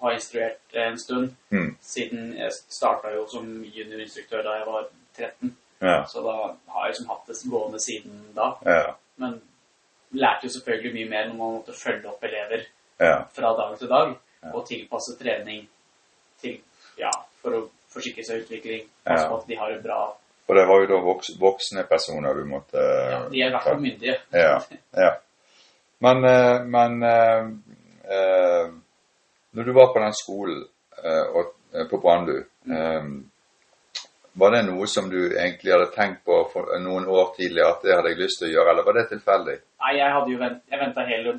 har 0.00 0.12
instruert 0.16 0.74
en 0.84 0.98
stund. 0.98 1.34
Mm. 1.50 1.76
Siden 1.80 2.32
jeg 2.38 2.52
starta 2.52 3.12
jo 3.14 3.26
som 3.28 3.46
juniorinstruktør 3.64 4.42
da 4.46 4.56
jeg 4.58 4.66
var 4.66 4.86
13. 5.18 5.56
Ja. 5.80 6.04
Så 6.08 6.22
da 6.24 6.36
har 6.72 6.86
jeg 6.86 6.94
liksom 6.94 7.08
hatt 7.08 7.26
det 7.28 7.50
gående 7.50 7.80
siden 7.80 8.22
da. 8.36 8.50
Ja. 8.64 8.94
Men 9.20 9.40
lærte 10.10 10.48
jo 10.48 10.54
selvfølgelig 10.56 10.94
mye 10.94 11.10
mer 11.10 11.28
når 11.28 11.36
man 11.36 11.58
måtte 11.58 11.76
følge 11.76 12.08
opp 12.08 12.24
elever 12.24 12.66
Ja. 13.00 13.24
fra 13.32 13.52
dag 13.56 13.78
til 13.78 13.88
dag. 13.88 14.16
Og 14.52 14.66
tilpasse 14.66 15.18
trening 15.20 15.68
til, 16.40 16.60
ja, 16.98 17.10
for 17.42 17.56
å 17.56 17.60
forsikre 17.92 18.24
seg 18.24 18.44
utvikling. 18.44 18.86
Passe 19.04 19.28
på 19.28 19.36
at 19.36 19.48
de 19.48 19.56
har 19.56 19.72
det 19.72 19.82
bra. 19.84 19.98
For 20.46 20.56
det 20.58 20.66
var 20.66 20.80
jo 20.80 20.86
da 20.90 21.00
voks, 21.04 21.30
voksne 21.38 21.84
personer 21.88 22.34
du 22.34 22.44
måtte 22.48 22.80
Ja, 22.80 23.18
de 23.28 23.42
er 23.42 23.48
i 23.48 23.50
hvert 23.54 23.66
fall 23.68 23.82
myndige. 23.82 24.16
Ja. 24.32 24.56
ja. 24.96 25.10
Men, 26.00 26.24
eh, 26.24 26.64
men 26.64 27.02
eh, 27.02 27.50
eh, 28.16 28.72
når 29.56 29.64
du 29.64 29.72
var 29.72 29.92
på 29.92 30.02
den 30.02 30.14
skolen 30.14 30.64
eh, 31.04 31.26
og, 31.36 31.52
eh, 31.74 31.86
på 31.90 32.00
Brandbu, 32.02 32.36
eh, 32.76 33.10
var 34.32 34.50
det 34.54 34.62
noe 34.66 34.86
som 34.86 35.08
du 35.10 35.18
egentlig 35.26 35.72
hadde 35.74 35.90
tenkt 35.94 36.22
på 36.24 36.36
for 36.52 36.70
noen 36.80 37.08
år 37.10 37.32
tidligere 37.36 37.74
at 37.74 37.82
det 37.82 37.96
hadde 37.96 38.12
jeg 38.12 38.20
lyst 38.20 38.38
til 38.40 38.48
å 38.48 38.52
gjøre, 38.52 38.72
eller 38.72 38.86
var 38.86 38.96
det 38.98 39.06
tilfeldig? 39.10 39.56
Nei, 39.82 39.94
jeg 39.98 40.12
hadde 40.14 40.32
jo 40.32 40.38
vent, 40.38 40.60
jeg 40.70 40.80
venta 40.80 41.06
hele, 41.08 41.34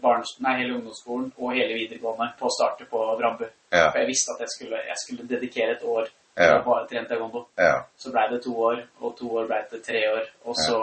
hele 0.57 0.73
ungdomsskolen 0.75 1.29
og 1.37 1.53
hele 1.55 1.77
videregående 1.77 2.33
på 2.39 2.49
å 2.49 2.55
starte 2.57 2.87
på 2.91 3.03
Brandbu. 3.21 3.45
Ja. 3.71 3.85
For 3.87 4.01
jeg 4.01 4.09
visste 4.11 4.35
at 4.35 4.43
jeg 4.43 4.51
skulle, 4.55 4.81
jeg 4.89 4.99
skulle 5.03 5.29
dedikere 5.29 5.77
et 5.77 5.85
år 5.85 6.09
til 6.11 6.45
Ja. 6.47 6.61
bare 6.63 6.87
trene 6.87 7.07
taekwondo. 7.07 7.45
Ja. 7.59 7.83
Så 7.97 8.11
blei 8.11 8.27
det 8.31 8.43
to 8.43 8.55
år, 8.55 8.83
og 8.99 9.17
to 9.17 9.31
år 9.37 9.47
blei 9.47 9.61
det 9.71 9.83
tre 9.83 10.01
år. 10.11 10.27
Og 10.45 10.55
så 10.55 10.77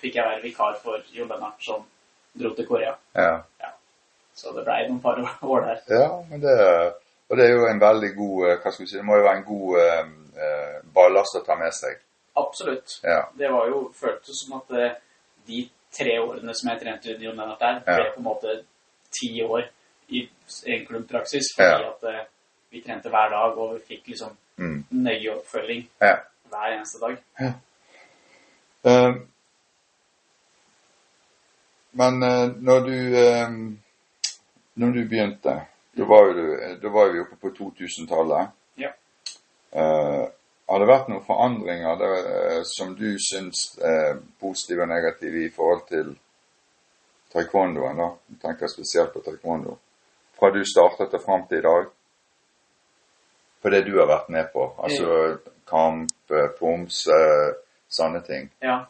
fikk 0.00 0.14
jeg 0.14 0.24
være 0.24 0.42
vikar 0.42 0.78
for 0.82 1.02
Jon 1.12 1.28
Bennart, 1.28 1.60
som 1.60 1.84
dro 2.40 2.54
til 2.54 2.66
Korea. 2.66 2.94
Ja. 3.14 3.42
Så 4.40 4.52
det 4.56 4.62
ble 4.64 4.76
noen 4.88 5.00
par 5.04 5.18
år 5.44 5.66
der. 5.66 5.80
ja 5.92 6.06
men 6.30 6.40
det, 6.40 6.54
og 7.28 7.36
det 7.36 7.44
er 7.46 7.52
jo 7.52 7.66
en 7.68 7.80
veldig 7.82 8.10
god 8.16 8.46
eh, 8.48 8.56
Hva 8.62 8.70
skal 8.72 8.84
vi 8.86 8.90
si, 8.90 8.96
det 8.96 9.04
må 9.04 9.16
jo 9.18 9.26
være 9.26 9.36
en 9.42 9.44
god 9.44 9.80
eh, 9.82 10.06
eh, 10.46 10.78
ballast 10.94 11.36
å 11.36 11.42
ta 11.46 11.56
med 11.60 11.74
seg. 11.76 11.98
Absolutt. 12.40 12.96
Ja. 13.04 13.20
Det 13.38 13.50
var 13.52 13.68
jo 13.68 13.82
føltes 14.00 14.40
som 14.44 14.56
at 14.60 14.72
eh, 14.80 14.94
de 15.46 15.64
tre 15.92 16.16
årene 16.22 16.54
som 16.54 16.70
jeg 16.72 16.80
trente 16.80 17.16
Jo 17.20 17.32
Lennart 17.34 17.60
der, 17.60 17.80
ble 17.84 18.04
Ja. 18.06 18.12
på 18.14 18.20
en 18.22 18.28
måte 18.30 18.56
ti 19.12 19.30
år 19.44 19.66
i 20.08 20.24
en 20.66 20.86
klubbpraksis. 20.86 21.52
Fordi 21.56 21.82
Ja. 21.84 21.90
at 21.90 22.28
vi 22.70 22.80
trente 22.86 23.08
hver 23.10 23.28
dag, 23.30 23.58
og 23.58 23.74
vi 23.74 23.80
fikk 23.94 24.08
liksom 24.14 24.36
Mm. 24.60 24.84
nøye 24.90 25.30
oppfølging 25.38 25.86
Ja. 26.00 26.16
hver 26.50 26.72
eneste 26.74 26.98
dag. 27.00 27.16
Eh, 28.84 29.14
men 31.92 32.22
eh, 32.22 32.48
når 32.62 32.80
du 32.86 33.16
eh, 33.18 33.48
Når 34.80 34.92
du 34.96 35.00
begynte, 35.04 35.54
da 35.92 36.04
var, 36.08 36.30
var 36.90 37.12
vi 37.12 37.20
oppe 37.20 37.36
på 37.36 37.50
2000-tallet. 37.58 38.52
Ja. 38.80 38.92
Eh, 39.70 40.22
har 40.70 40.80
det 40.80 40.86
vært 40.88 41.10
noen 41.10 41.24
forandringer 41.26 41.98
der, 42.00 42.28
eh, 42.30 42.60
som 42.64 42.94
du 42.96 43.10
syns 43.20 43.74
er 43.84 44.22
positive 44.40 44.86
og 44.86 44.88
negative 44.88 45.44
i 45.44 45.50
forhold 45.52 45.82
til 45.90 46.14
taekwondoen? 47.34 48.00
da? 48.00 48.08
Du 48.30 48.40
tenker 48.40 48.72
spesielt 48.72 49.12
på 49.12 49.20
taekwondo. 49.26 49.76
Fra 50.38 50.48
du 50.54 50.62
startet 50.64 51.12
og 51.18 51.24
fram 51.26 51.44
til 51.50 51.60
i 51.60 51.66
dag? 51.66 51.90
På 53.60 53.74
det 53.74 53.82
du 53.84 53.92
har 53.98 54.08
vært 54.08 54.32
med 54.32 54.48
på? 54.54 54.64
Altså 54.80 55.40
kamp, 55.68 56.14
proms, 56.58 57.02
eh, 57.12 57.50
sånne 57.90 58.24
ting. 58.24 58.48
Ja. 58.64 58.86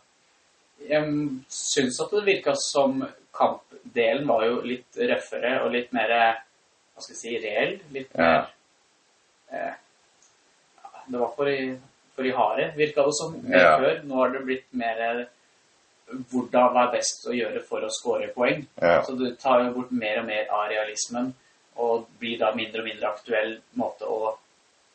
Jeg 0.87 1.02
syns 1.50 1.99
at 2.00 2.14
det 2.14 2.26
virka 2.28 2.54
som 2.54 3.02
kampdelen 3.85 4.27
var 4.29 4.45
jo 4.47 4.61
litt 4.63 4.97
røffere 4.97 5.63
og 5.65 5.73
litt 5.73 5.93
mer 5.93 6.09
Hva 6.11 7.03
skal 7.03 7.15
jeg 7.15 7.21
si 7.21 7.39
reell. 7.49 7.79
Litt 7.93 8.11
Ja. 8.15 8.23
mer 8.23 8.49
eh, 9.53 9.75
Det 11.11 11.19
var 11.19 11.33
for 11.37 11.49
i, 11.49 11.77
for 12.15 12.25
i 12.25 12.31
harde, 12.31 12.73
virka 12.77 13.03
det 13.05 13.15
som, 13.15 13.35
Ja. 13.51 13.79
før. 13.79 14.03
Nå 14.05 14.15
har 14.15 14.29
det 14.31 14.45
blitt 14.45 14.67
mer 14.73 15.27
hvordan 16.31 16.75
det 16.75 16.81
er 16.83 16.93
best 16.93 17.27
å 17.27 17.33
gjøre 17.33 17.63
for 17.65 17.81
å 17.81 17.91
score 17.91 18.29
poeng. 18.35 18.67
Ja. 18.83 19.03
Så 19.03 19.17
du 19.17 19.35
tar 19.37 19.65
jo 19.65 19.73
bort 19.73 19.91
mer 19.93 20.19
og 20.21 20.27
mer 20.27 20.47
av 20.51 20.69
realismen, 20.69 21.35
og 21.77 22.07
blir 22.19 22.39
da 22.39 22.53
mindre 22.55 22.81
og 22.81 22.85
mindre 22.87 23.09
aktuell 23.09 23.61
måte 23.75 24.05
å, 24.05 24.37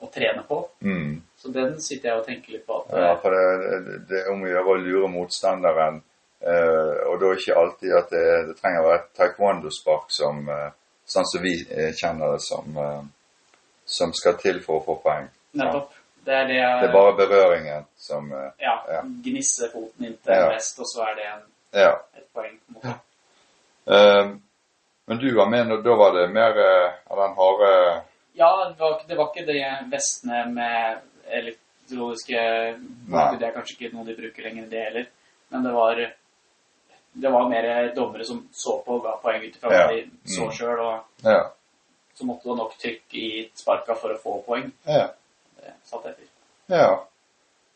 å 0.01 0.12
trene 0.12 0.44
på. 0.48 0.70
Mm. 0.84 1.22
Så 1.38 1.51
den 1.51 1.80
sitter 1.82 2.10
jeg 2.10 2.20
og 2.20 2.25
tenker 2.25 2.51
litt 2.51 2.65
på. 2.68 2.86
At, 2.89 2.98
Ja, 2.98 3.15
for 3.15 3.32
det, 3.32 3.86
det, 3.86 4.08
det 4.10 4.20
er 4.25 4.32
om 4.32 4.44
å 4.44 4.48
gjøre 4.48 4.65
å 4.75 4.77
lure 4.77 5.08
motstanderen. 5.10 6.01
Eh, 6.45 6.95
og 7.09 7.15
da 7.21 7.31
ikke 7.33 7.55
alltid 7.57 7.93
at 7.97 8.11
det, 8.13 8.23
det 8.51 8.55
trenger 8.59 8.83
å 8.83 8.87
være 8.91 8.99
et 8.99 9.13
taekwondo-spark 9.17 10.11
som 10.13 10.43
eh, 10.53 10.67
sånn 11.09 11.25
som 11.25 11.41
vi 11.41 11.53
eh, 11.73 11.89
kjenner 11.97 12.35
det 12.35 12.41
som, 12.45 12.75
som 13.85 14.13
skal 14.13 14.35
til 14.41 14.59
for 14.61 14.77
å 14.77 14.83
få 14.85 14.95
poeng. 15.01 15.25
Nettopp. 15.57 15.93
Det 16.25 16.33
er 16.33 16.47
det 16.49 16.57
Det 16.81 16.87
er 16.87 16.93
bare 16.93 17.15
berøringen 17.17 17.83
som 18.01 18.29
ja, 18.61 18.75
ja. 18.89 19.01
gnisse 19.25 19.67
foten 19.73 20.07
inntil 20.07 20.33
Ja. 20.33 20.47
vest, 20.53 20.79
og 20.81 20.87
så 20.89 21.03
er 21.05 21.15
det 21.19 21.25
en, 21.31 21.43
Ja. 21.81 21.91
et 22.17 22.25
poeng. 22.33 22.55
Ja. 22.83 22.95
Eh, 23.93 24.31
men 25.05 25.21
du 25.21 25.27
var 25.37 25.49
med, 25.49 25.71
og 25.71 25.83
da 25.85 25.95
var 25.97 26.13
det 26.17 26.27
mer 26.33 26.57
av 27.09 27.19
den 27.23 27.35
harde 27.37 27.71
Ja, 28.35 28.51
det 28.69 28.79
var, 28.79 29.01
det 29.07 29.17
var 29.17 29.29
ikke 29.31 29.45
det 29.45 29.59
vestene 29.91 30.45
med 30.51 31.01
elektroniske 31.29 32.41
Det 32.73 33.45
er 33.45 33.53
kanskje 33.53 33.77
ikke 33.77 33.93
noe 33.95 34.05
de 34.07 34.15
bruker 34.17 34.43
lenger, 34.49 34.65
det 34.69 34.81
heller. 34.89 35.05
Men 35.53 35.63
det 35.63 35.73
var 35.73 36.01
det 37.22 37.31
var 37.31 37.50
mer 37.50 37.93
dommere 37.95 38.25
som 38.25 38.48
så 38.51 38.81
på 38.86 38.98
og 39.00 39.03
ga 39.03 39.15
poeng 39.24 39.43
ut 39.43 39.55
ifra 39.55 39.69
hva 39.69 39.88
de 39.89 40.10
så 40.25 40.45
Mm. 40.48 40.51
sjøl, 40.57 40.79
og 40.79 41.03
Ja. 41.24 41.51
så 42.15 42.25
måtte 42.25 42.43
det 42.50 42.57
nok 42.57 42.77
trykk 42.77 43.13
i 43.13 43.50
sparka 43.55 43.95
for 43.95 44.10
å 44.13 44.19
få 44.22 44.43
poeng. 44.45 44.72
ja. 44.88 45.07
Det 45.62 45.74
satt 45.84 46.03
jeg 46.05 46.15
pris 46.15 46.29
ja. 46.69 47.00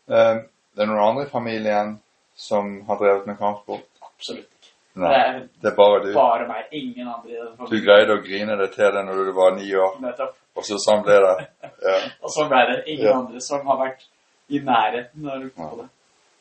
Eh, 0.10 0.36
det 0.76 0.82
er 0.84 0.86
noen 0.88 1.08
andre 1.10 1.24
i 1.26 1.30
familien 1.30 2.00
som 2.36 2.82
har 2.88 2.96
drevet 2.98 3.28
med 3.28 3.38
kampsport? 3.38 3.84
Absolutt 4.02 4.46
ikke. 4.46 4.72
Nei. 4.96 5.10
Det 5.10 5.18
er 5.20 5.40
Det 5.62 5.72
er 5.72 5.76
bare 5.76 6.04
du? 6.04 6.14
bare 6.14 6.48
meg, 6.48 6.66
ingen 6.72 7.08
andre 7.08 7.30
i 7.32 7.36
den 7.36 7.58
familien. 7.58 7.70
Du 7.70 7.86
greide 7.86 8.16
å 8.18 8.24
grine 8.24 8.58
deg 8.58 8.72
til 8.74 8.92
det 8.92 9.06
når 9.06 9.26
du 9.26 9.32
var 9.34 9.52
ni 9.56 9.70
år, 9.76 10.00
Nettopp. 10.02 10.36
og 10.56 10.64
så 10.64 10.78
sånn 10.78 11.04
ble 11.04 11.18
det. 11.20 11.48
Ja. 11.84 11.98
Og 12.24 12.30
så 12.30 12.48
ble 12.50 12.66
det 12.76 12.84
ingen 12.88 13.14
andre 13.14 13.40
som 13.42 13.66
har 13.68 13.78
vært 13.78 14.02
i 14.50 14.60
nærheten 14.60 15.30
av 15.30 15.42
å 15.42 15.50
på 15.72 15.82
det. 15.82 15.90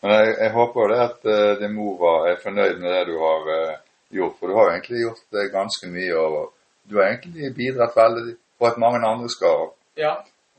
Men 0.03 0.15
jeg, 0.15 0.35
jeg 0.41 0.53
håper 0.55 0.93
det 0.93 0.99
at 1.05 1.25
uh, 1.27 1.53
din 1.61 1.75
mor 1.75 1.97
var, 2.03 2.29
er 2.31 2.43
fornøyd 2.43 2.79
med 2.79 2.93
det 2.95 3.07
du 3.09 3.17
har 3.19 3.49
uh, 3.51 3.79
gjort, 4.15 4.37
for 4.39 4.47
du 4.51 4.55
har 4.57 4.69
jo 4.69 4.75
egentlig 4.77 5.01
gjort 5.03 5.25
uh, 5.35 5.47
ganske 5.53 5.91
mye, 5.91 6.19
og 6.19 6.53
du 6.91 6.99
har 6.99 7.09
egentlig 7.09 7.55
bidratt 7.57 7.97
veldig 7.97 8.37
for 8.59 8.71
at 8.71 8.81
mange 8.83 9.03
andre 9.07 9.31
skal 9.31 9.71
Ja, 9.99 10.15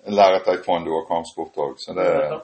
lære 0.08 0.42
taekwondo 0.44 0.98
og 0.98 1.08
kampsport 1.08 1.56
òg, 1.56 1.78
så 1.80 1.96
det, 1.96 2.08
ja, 2.08 2.40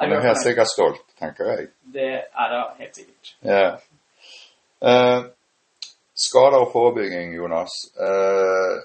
Nei, 0.00 0.08
er 0.16 0.28
helt 0.28 0.42
sikkert 0.42 0.70
stolt, 0.70 1.02
tenker 1.18 1.50
jeg. 1.50 1.66
Det 1.94 2.10
er 2.22 2.54
hun 2.54 2.78
helt 2.78 2.96
sikkert. 2.96 3.34
Ja. 3.44 3.74
Uh, 4.80 5.26
skader 6.14 6.62
og 6.62 6.70
forebygging, 6.72 7.34
Jonas. 7.36 7.74
Uh, 7.98 8.80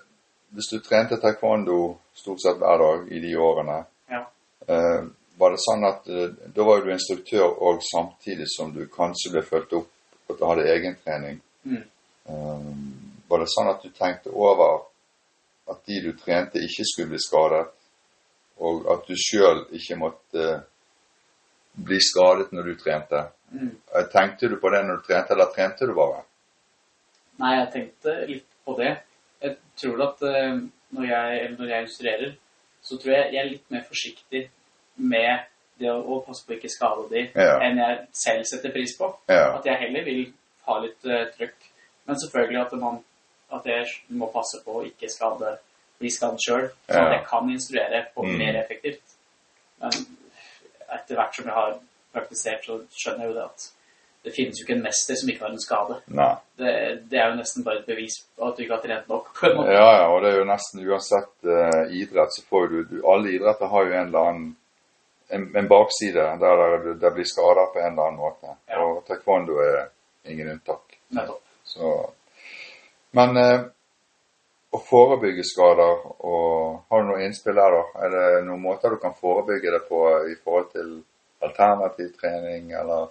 hvis 0.55 0.71
du 0.71 0.79
trente 0.79 1.19
taekwondo 1.21 1.77
stort 2.15 2.41
sett 2.41 2.59
hver 2.59 2.81
dag 2.81 3.11
i 3.11 3.19
de 3.19 3.35
årene, 3.37 3.83
Ja. 4.11 4.21
eh, 4.69 5.03
var 5.37 5.51
det 5.51 5.61
sånn 5.63 5.85
at 5.87 6.07
eh, 6.07 6.33
da 6.55 6.65
var 6.67 6.83
du 6.83 6.91
instruktør 6.93 7.47
og 7.67 7.83
samtidig 7.83 8.47
som 8.51 8.71
du 8.75 8.85
kanskje 8.91 9.33
ble 9.33 9.43
fulgt 9.45 9.75
opp 9.77 9.89
at 10.31 10.39
du 10.39 10.45
hadde 10.47 10.67
egentrening. 10.71 11.39
Mm. 11.65 11.81
Um, 12.25 12.85
var 13.29 13.43
det 13.43 13.49
sånn 13.53 13.69
at 13.69 13.83
du 13.83 13.91
tenkte 13.93 14.33
over 14.33 14.85
at 15.69 15.81
de 15.89 15.99
du 16.01 16.11
trente, 16.17 16.61
ikke 16.61 16.85
skulle 16.85 17.13
bli 17.13 17.21
skadet, 17.21 17.65
og 18.65 18.87
at 18.93 19.07
du 19.09 19.17
sjøl 19.19 19.65
ikke 19.75 19.97
måtte 19.99 20.45
eh, 20.45 20.63
bli 21.85 21.99
skadet 22.01 22.53
når 22.55 22.71
du 22.71 22.77
trente? 22.79 23.25
Mm. 23.51 23.73
Tenkte 24.13 24.49
du 24.49 24.57
på 24.61 24.71
det 24.73 24.81
når 24.85 25.01
du 25.01 25.07
trente, 25.09 25.35
eller 25.35 25.51
trente 25.53 25.89
du 25.89 25.93
bare? 25.97 26.23
Nei, 27.41 27.55
jeg 27.59 27.71
tenkte 27.73 28.15
litt 28.29 28.47
på 28.65 28.77
det. 28.79 28.93
Jeg 29.43 29.57
tror 29.81 30.03
at 30.05 30.21
når 30.25 31.07
jeg, 31.09 31.39
eller 31.41 31.57
når 31.59 31.71
jeg 31.73 31.87
instruerer, 31.87 32.35
så 32.85 32.97
tror 33.01 33.13
jeg 33.13 33.33
jeg 33.33 33.41
er 33.41 33.49
litt 33.49 33.73
mer 33.73 33.83
forsiktig 33.85 34.45
med 34.95 35.39
det 35.79 35.89
å, 35.91 35.97
å 35.99 36.21
passe 36.23 36.45
på 36.47 36.55
ikke 36.55 36.69
skade 36.71 37.07
de, 37.11 37.25
Ja. 37.35 37.57
enn 37.65 37.77
jeg 37.81 37.97
selv 38.15 38.45
setter 38.47 38.71
pris 38.71 38.93
på. 38.97 39.09
Ja. 39.27 39.57
At 39.57 39.65
jeg 39.67 39.75
heller 39.81 40.03
vil 40.07 40.21
ha 40.67 40.77
litt 40.83 41.03
uh, 41.09 41.25
trøkk. 41.35 41.69
Men 42.07 42.19
selvfølgelig 42.21 42.61
at, 42.61 42.73
man, 42.79 42.99
at 43.51 43.65
jeg 43.65 43.85
må 44.15 44.29
passe 44.33 44.61
på 44.65 44.79
å 44.79 44.85
ikke 44.87 45.09
skade, 45.11 45.57
bli 45.99 46.09
skadd 46.13 46.37
sjøl. 46.41 46.69
Sånn 46.89 47.07
at 47.09 47.17
jeg 47.19 47.25
kan 47.27 47.49
instruere 47.51 48.05
på 48.15 48.23
Mm. 48.25 48.37
mer 48.39 48.55
effektivt. 48.63 49.01
Men 49.81 49.91
etter 50.95 51.15
hvert 51.19 51.35
som 51.35 51.45
jeg 51.49 51.55
har 51.55 51.77
praktisert, 52.15 52.63
så 52.65 52.79
skjønner 52.95 53.25
jeg 53.25 53.33
jo 53.33 53.37
det 53.39 53.45
at 53.49 53.65
det 54.25 54.33
finnes 54.33 54.57
jo 54.57 54.63
ikke 54.65 54.73
en 54.79 54.85
mester 54.87 55.17
som 55.19 55.29
ikke 55.29 55.43
har 55.45 55.51
en 55.53 55.61
skade. 55.61 55.95
Det, 56.57 56.69
det 57.11 57.19
er 57.19 57.27
jo 57.29 57.37
nesten 57.37 57.63
bare 57.65 57.83
et 57.83 57.85
bevis 57.89 58.15
på 58.35 58.47
at 58.47 58.55
du 58.57 58.63
ikke 58.63 58.73
har 58.79 58.81
trent 58.85 59.09
nok. 59.11 59.27
på 59.37 59.49
en 59.51 59.57
måte. 59.59 59.73
Ja, 59.75 59.89
ja, 59.99 60.05
og 60.09 60.23
det 60.23 60.31
er 60.31 60.39
jo 60.39 60.47
nesten 60.49 60.81
uansett 60.87 61.33
uh, 61.45 61.83
idrett, 61.93 62.33
så 62.33 62.41
får 62.49 62.67
du, 62.71 62.77
du 62.89 62.95
Alle 63.05 63.35
idretter 63.35 63.69
har 63.69 63.85
jo 63.85 63.93
en 63.99 64.07
eller 64.07 64.29
annen 64.31 64.47
en, 65.29 65.55
en 65.57 65.67
bakside 65.67 66.25
der 66.39 66.77
det, 67.01 67.11
blir 67.15 67.25
skader 67.25 67.71
på 67.73 67.79
en 67.79 67.91
eller 67.93 68.07
annen 68.09 68.19
måte. 68.19 68.55
Ja. 68.69 68.81
Og 68.83 69.05
taekwondo 69.07 69.57
er 69.63 69.87
ingen 70.29 70.49
unntak. 70.51 70.99
Så 71.63 72.11
Men 73.15 73.37
eh, 73.37 73.61
å 74.75 74.79
forebygge 74.83 75.43
skader 75.47 76.01
og 76.25 76.81
Har 76.89 77.01
du 77.01 77.07
noe 77.09 77.23
innspill 77.25 77.55
der, 77.55 77.71
da? 77.77 78.05
Er 78.05 78.09
det 78.13 78.45
noen 78.47 78.61
måter 78.61 78.89
du 78.93 78.97
kan 79.01 79.13
forebygge 79.17 79.71
det 79.71 79.83
på 79.89 80.01
i 80.31 80.35
forhold 80.43 80.71
til 80.73 80.95
alternativ 81.45 82.13
trening, 82.21 82.71
eller 82.71 83.07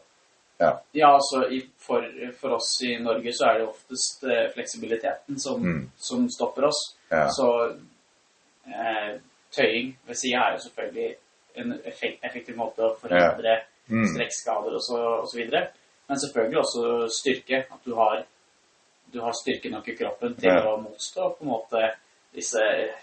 Ja. 0.60 0.80
Ja, 0.92 1.08
altså 1.16 1.48
i, 1.50 1.58
for, 1.82 2.04
for 2.40 2.54
oss 2.54 2.76
i 2.86 2.92
Norge 3.02 3.32
så 3.34 3.48
er 3.48 3.58
det 3.58 3.66
oftest 3.68 4.22
eh, 4.24 4.44
fleksibiliteten 4.54 5.40
som, 5.40 5.62
Mm. 5.62 5.90
som 5.96 6.28
stopper 6.30 6.68
oss. 6.68 6.96
Ja. 7.10 7.26
Så 7.28 7.48
eh, 8.66 9.16
tøying 9.50 9.96
ved 10.06 10.14
sida 10.14 10.44
er 10.44 10.52
jo 10.54 10.62
selvfølgelig 10.62 11.16
en 11.54 11.72
effektiv 11.84 12.56
måte 12.56 12.82
å 12.82 12.96
forhindre 12.98 13.62
Mm. 13.90 14.06
strekkskader 14.14 14.72
videre. 15.36 15.68
Men 16.08 16.16
selvfølgelig 16.18 16.58
også 16.58 17.08
styrke. 17.12 17.58
At 17.70 17.84
du 17.84 17.94
har, 17.94 18.24
du 19.12 19.20
har 19.20 19.32
styrke 19.32 19.70
nok 19.70 19.88
i 19.88 19.96
kroppen 19.96 20.34
til 20.36 20.48
Ja. 20.50 20.62
å 20.64 20.78
motstå 20.80 21.36
på 21.38 21.42
en 21.44 21.48
måte 21.50 21.90
disse 22.34 22.60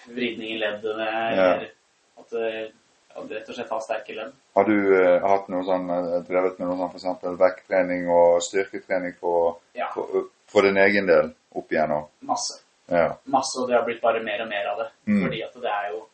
vridningene 0.07 0.55
i 0.55 0.59
leddene, 0.59 1.05
Ja. 1.35 1.53
eller 1.53 1.69
at, 2.17 2.33
eh, 2.33 2.71
du 3.27 3.33
rett 3.35 3.49
og 3.49 3.55
slett 3.55 3.69
har 3.69 3.79
sterke 3.79 4.15
ledd. 4.15 4.33
Har 4.55 4.63
du 4.63 4.73
uh, 4.73 5.19
hatt 5.27 5.49
noe 5.49 5.63
sånn, 5.63 5.89
eh, 5.89 6.21
drevet 6.27 6.59
med 6.59 6.67
noe 6.69 6.77
sånn 6.97 7.15
f.eks. 7.17 7.37
vekttrening 7.39 8.09
og 8.09 8.41
styrketrening 8.41 9.13
på, 9.19 9.55
Ja. 9.75 9.87
for, 9.93 10.29
for 10.47 10.61
din 10.63 10.77
egen 10.77 11.05
del 11.07 11.33
opp 11.55 11.69
igjennom? 11.71 12.07
Masse. 12.21 12.63
Ja. 12.89 13.15
masse, 13.25 13.55
og 13.61 13.67
det 13.69 13.77
har 13.77 13.85
blitt 13.85 14.01
bare 14.01 14.21
mer 14.23 14.41
og 14.41 14.49
mer 14.49 14.65
av 14.67 14.77
det. 14.79 14.89
Mm. 15.07 15.21
Fordi 15.23 15.43
at 15.43 15.53
det 15.53 15.71
er 15.71 15.91
jo 15.93 16.05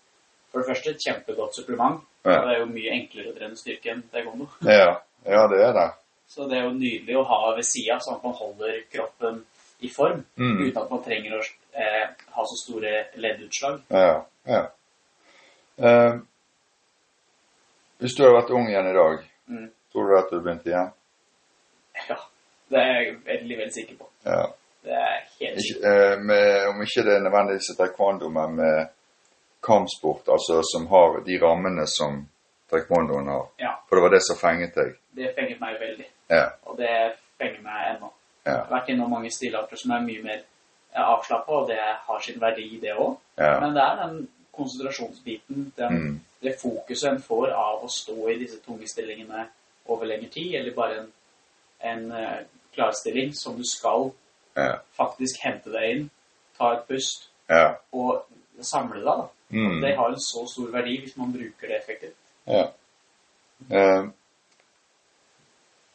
for 0.52 0.60
det 0.60 0.68
første 0.68 0.90
et 0.90 1.00
kjempegodt 1.08 1.56
supplement. 1.56 2.02
Ja. 2.28 2.42
Det 2.46 2.56
er 2.56 2.60
jo 2.60 2.66
mye 2.72 2.92
enklere 2.98 3.32
å 3.32 3.36
trene 3.38 3.56
styrke 3.60 3.92
enn 3.94 4.04
taekwondo. 4.12 4.50
ja. 4.68 5.02
Ja, 5.28 5.42
det 5.52 5.58
er 5.64 5.74
det. 5.76 5.88
Så 6.28 6.46
det 6.48 6.58
er 6.58 6.64
jo 6.68 6.74
nydelig 6.76 7.16
å 7.20 7.24
ha 7.28 7.54
ved 7.56 7.66
sida, 7.68 7.98
sånn 8.04 8.16
at 8.20 8.24
man 8.24 8.34
holder 8.38 8.78
kroppen 8.94 9.42
i 9.84 9.90
form. 9.92 10.22
Mm. 10.40 10.62
Uten 10.66 10.78
at 10.82 10.90
man 10.92 11.02
trenger 11.04 11.36
å 11.38 11.42
eh, 11.76 12.06
ha 12.36 12.46
så 12.48 12.56
store 12.62 12.94
leddutslag. 13.20 13.82
Ja. 13.92 14.22
ja. 14.48 14.62
Eh, 15.78 16.20
hvis 18.02 18.16
du 18.18 18.24
hadde 18.24 18.38
vært 18.38 18.54
ung 18.56 18.70
igjen 18.72 18.92
i 18.92 18.96
dag, 18.98 19.26
Mm. 19.48 19.70
tror 19.94 20.10
du 20.10 20.18
at 20.20 20.32
du 20.32 20.40
begynte 20.44 20.68
igjen? 20.72 20.90
Ja, 22.10 22.18
det 22.70 22.80
er 22.82 22.98
jeg 23.02 23.14
veldig, 23.26 23.58
veldig 23.58 23.74
sikker 23.74 23.96
på. 24.02 24.10
Ja. 24.26 24.42
Det 24.84 24.92
er 24.92 25.14
helt 25.40 25.58
Ikke, 25.58 25.62
sikkert. 25.64 25.86
eh, 25.92 26.20
med, 26.20 26.68
om 26.68 26.82
ikke 26.84 27.04
det 27.08 27.14
er 27.16 27.24
nødvendigvis 27.24 27.70
taekwondo, 27.78 28.30
men 28.30 28.56
med 28.56 28.90
kampsport, 29.68 30.28
altså 30.32 30.62
som 30.72 30.88
har 30.92 31.20
de 31.26 31.38
rammene 31.42 31.84
som 31.92 32.22
taekwondoen 32.72 33.28
har. 33.32 33.46
Ja. 33.60 33.74
For 33.90 33.96
det 34.00 34.04
var 34.06 34.14
det 34.16 34.22
som 34.26 34.38
fenget 34.40 34.76
deg. 34.76 34.94
Det 35.16 35.34
fenget 35.36 35.60
meg 35.62 35.76
veldig. 35.82 36.08
Ja. 36.32 36.46
Og 36.68 36.78
det 36.80 36.94
fenger 37.40 37.62
meg 37.64 37.84
ennå. 37.96 38.10
Ja. 38.46 38.52
Jeg 38.52 38.64
har 38.64 38.72
vært 38.78 38.90
innom 38.94 39.12
mange 39.12 39.32
stilarter 39.32 39.80
som 39.80 39.92
er 39.96 40.04
mye 40.08 40.24
mer 40.24 40.42
avslappa, 40.98 41.52
og 41.62 41.68
det 41.70 41.78
har 42.08 42.20
sin 42.24 42.40
verdi, 42.42 42.68
det 42.82 42.94
òg. 42.96 43.18
Ja. 43.38 43.60
Men 43.62 43.76
det 43.76 43.84
er 43.84 43.96
den 44.06 44.18
konsentrasjonsbiten, 44.58 45.74
den, 45.78 45.94
Mm. 45.98 46.20
det 46.42 46.56
fokuset 46.62 47.10
en 47.12 47.22
får 47.22 47.52
av 47.54 47.84
å 47.84 47.90
stå 47.90 48.30
i 48.30 48.38
disse 48.40 48.60
tunge 48.66 48.88
stillingene 48.88 49.48
over 49.88 50.06
lengre 50.06 50.30
tid, 50.30 50.56
eller 50.56 50.74
bare 50.76 50.98
en, 51.00 51.12
en 51.82 52.12
eh, 52.12 52.40
klarstilling 52.74 53.34
som 53.36 53.56
du 53.58 53.64
skal 53.64 54.12
faktisk 54.98 55.44
hente 55.44 55.70
deg 55.70 55.92
inn, 55.96 56.10
ta 56.58 56.72
et 56.74 56.88
pust 56.88 57.28
Ja. 57.50 57.76
og 57.94 58.26
samle 58.66 59.02
deg. 59.02 59.06
da. 59.06 59.30
Mm. 59.50 59.82
Det 59.82 59.96
har 59.96 60.10
en 60.10 60.20
så 60.20 60.46
stor 60.48 60.72
verdi 60.72 60.98
hvis 61.02 61.18
man 61.18 61.34
bruker 61.34 61.68
det 61.68 61.78
effektivt. 61.78 62.18
Ja. 62.46 62.64
Eh, 63.70 64.08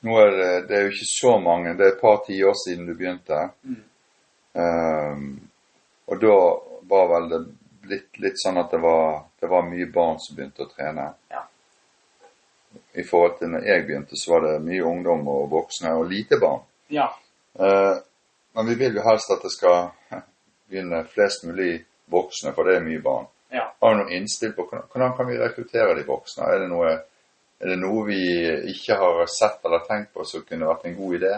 nå 0.02 0.18
er 0.18 0.30
det, 0.36 0.50
det 0.68 0.76
er 0.76 0.86
jo 0.86 0.92
ikke 0.96 1.10
så 1.10 1.38
mange, 1.38 1.74
det 1.78 1.86
er 1.86 1.94
et 1.94 2.00
par 2.00 2.22
tiår 2.26 2.54
siden 2.58 2.86
du 2.88 2.94
begynte. 2.98 3.48
Mm. 3.62 3.82
Eh, 4.62 5.24
og 6.10 6.22
da 6.22 6.38
var 6.90 7.10
vel 7.14 7.28
det 7.30 7.42
blitt 7.82 8.18
litt 8.22 8.40
sånn 8.40 8.60
at 8.62 8.70
det 8.70 8.80
var, 8.82 9.24
det 9.40 9.50
var 9.50 9.66
mye 9.66 9.88
barn 9.94 10.20
som 10.22 10.36
begynte 10.36 10.66
å 10.66 10.70
trene. 10.70 11.08
Ja. 11.32 11.44
I 12.98 13.04
forhold 13.04 13.38
til 13.38 13.52
når 13.52 13.66
jeg 13.68 13.84
begynte, 13.86 14.18
så 14.18 14.34
var 14.34 14.46
det 14.46 14.54
mye 14.64 14.84
ungdom 14.88 15.26
og 15.28 15.48
voksne 15.52 15.94
og 15.98 16.08
lite 16.10 16.38
barn. 16.40 16.64
Ja. 16.92 17.08
Eh, 17.58 17.96
men 18.52 18.68
vi 18.68 18.76
vil 18.80 18.98
jo 18.98 19.06
helst 19.06 19.32
at 19.32 19.44
det 19.44 19.52
skal 19.54 19.90
begynne 20.68 21.04
flest 21.08 21.46
mulig 21.48 21.82
voksne, 22.12 22.52
for 22.54 22.64
det 22.68 22.76
er 22.76 22.84
mye 22.86 23.02
barn. 23.02 23.26
ja. 23.52 23.66
Har 23.82 23.94
du 23.94 24.02
noe 24.04 24.12
innstill 24.16 24.52
på 24.56 24.64
hvordan, 24.70 25.16
kan 25.16 25.26
vi 25.28 25.38
rekruttere 25.40 25.96
de 25.98 26.04
voksne? 26.06 26.44
Er 26.48 26.58
det, 26.62 26.68
noe, 26.70 26.92
er 27.60 27.68
det 27.68 27.78
noe 27.78 28.04
vi 28.06 28.20
ikke 28.72 28.96
har 28.96 29.26
sett 29.26 29.64
eller 29.64 29.82
tenkt 29.88 30.12
på 30.14 30.24
som 30.26 30.42
kunne 30.48 30.66
vært 30.70 30.86
en 30.86 30.96
god 30.96 31.14
idé? 31.18 31.32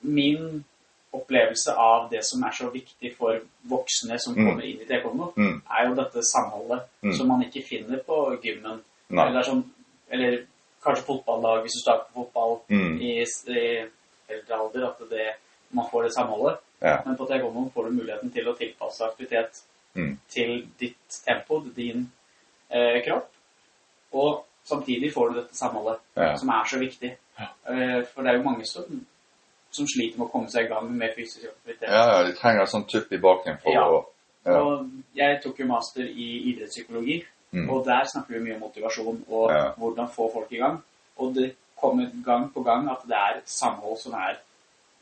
Min 0.00 0.64
opplevelse 1.14 1.72
av 1.78 2.10
det 2.10 2.20
som 2.26 2.42
er 2.44 2.52
så 2.52 2.68
viktig 2.72 3.14
for 3.16 3.38
voksne 3.70 4.18
som 4.20 4.34
Mm. 4.34 4.46
kommer 4.48 4.64
inn 4.64 4.80
i 4.80 4.84
taekwondo, 4.84 5.32
Mm. 5.36 5.62
er 5.70 5.88
jo 5.88 5.94
dette 5.94 6.22
samholdet 6.22 6.82
Mm. 7.02 7.12
som 7.16 7.28
man 7.28 7.42
ikke 7.42 7.64
finner 7.64 7.98
på 8.02 8.38
gymmen. 8.42 8.82
Eller, 9.10 9.42
sånn, 9.42 9.64
eller 10.10 10.44
kanskje 10.84 11.04
fotballag, 11.06 11.62
hvis 11.62 11.72
du 11.78 11.80
starter 11.80 12.06
på 12.12 12.24
fotball 12.24 12.60
Mm. 12.68 13.00
i, 13.00 13.24
i 13.48 13.88
eldre 14.28 14.54
alder, 14.54 14.86
at 14.88 14.98
det, 15.10 15.34
man 15.72 15.86
får 15.90 16.02
det 16.02 16.12
samholdet. 16.14 16.58
Ja. 16.82 17.02
Men 17.06 17.16
på 17.16 17.26
taekwondo 17.26 17.70
får 17.74 17.84
du 17.84 17.90
muligheten 17.90 18.30
til 18.32 18.44
å 18.48 18.56
tilpasse 18.58 19.04
aktivitet 19.04 19.62
Mm. 19.96 20.18
til 20.30 20.68
ditt 20.78 21.22
tempo, 21.26 21.60
din 21.76 22.10
eh, 22.70 23.02
kropp. 23.06 23.30
Og 24.12 24.44
samtidig 24.64 25.12
får 25.14 25.28
du 25.32 25.40
dette 25.40 25.56
samholdet, 25.56 25.98
Ja. 26.16 26.36
som 26.36 26.48
er 26.48 26.64
så 26.70 26.78
viktig. 26.78 27.16
Ja. 27.40 27.46
Eh, 27.72 28.04
for 28.04 28.22
det 28.22 28.30
er 28.30 28.36
jo 28.36 28.42
mange 28.42 28.64
som, 28.66 29.06
som 29.70 29.86
sliter 29.86 30.18
med 30.18 30.26
å 30.28 30.30
komme 30.30 30.48
seg 30.50 30.64
i 30.64 30.68
gang 30.68 30.90
med 30.98 31.14
fysisk 31.16 31.44
aktivitet. 31.48 31.88
ja, 31.88 32.04
ja, 32.18 32.22
de 32.28 32.32
trenger 32.36 32.60
en 32.60 32.66
sånn 32.66 32.86
tupp 32.88 33.12
i 33.12 33.18
baken 33.18 33.58
for 33.62 33.72
Ja. 33.72 33.86
å 33.88 34.04
ja. 34.46 34.60
Og 34.62 34.86
jeg 35.14 35.42
tok 35.42 35.58
jo 35.58 35.66
master 35.66 36.02
i 36.04 36.52
idrettspsykologi, 36.52 37.24
Mm. 37.52 37.70
og 37.70 37.84
der 37.86 38.04
snakker 38.04 38.34
vi 38.34 38.40
mye 38.40 38.54
om 38.54 38.60
motivasjon 38.60 39.24
og 39.28 39.50
Ja. 39.50 39.72
hvordan 39.78 40.08
få 40.08 40.32
folk 40.32 40.52
i 40.52 40.56
gang. 40.58 40.82
Og 41.18 41.34
det 41.34 41.54
kommer 41.80 42.10
gang 42.24 42.50
på 42.52 42.62
gang 42.62 42.88
at 42.90 43.02
det 43.08 43.16
er 43.16 43.40
samhold 43.46 43.98
som, 43.98 44.12
er, 44.14 44.36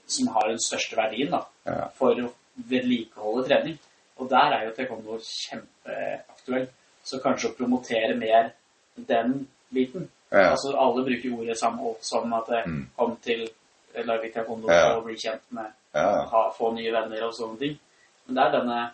som 0.06 0.28
har 0.34 0.48
den 0.48 0.58
største 0.58 0.96
verdien 0.96 1.30
da, 1.30 1.44
Ja. 1.66 1.88
for 1.98 2.14
å 2.14 2.32
vedlikeholde 2.56 3.46
trening. 3.48 3.78
Og 4.18 4.28
der 4.30 4.52
er 4.52 4.64
jo 4.64 4.70
taekwondo 4.76 5.18
kjempeaktuell. 5.20 6.68
Så 7.04 7.18
kanskje 7.22 7.50
å 7.50 7.56
promotere 7.56 8.14
mer 8.16 8.52
den 8.96 9.46
biten. 9.74 10.08
Ja. 10.32 10.50
Altså 10.52 10.72
Alle 10.76 11.04
bruker 11.04 11.36
ordet 11.38 11.58
sammen, 11.58 11.94
som 12.00 12.32
at 12.32 12.46
det 12.48 12.64
Mm. 12.66 12.86
kom 12.96 13.16
til 13.16 13.48
Larvik 13.94 14.34
taekwondo 14.34 14.68
Ja. 14.68 14.96
og 14.96 15.04
bli 15.04 15.14
kjent 15.14 15.42
med 15.50 15.72
ha, 15.94 16.50
få 16.58 16.72
nye 16.74 16.92
venner 16.92 17.22
og 17.24 17.32
sånne 17.34 17.58
ting. 17.58 17.78
Men 18.26 18.34
det 18.34 18.44
er 18.44 18.58
denne 18.60 18.90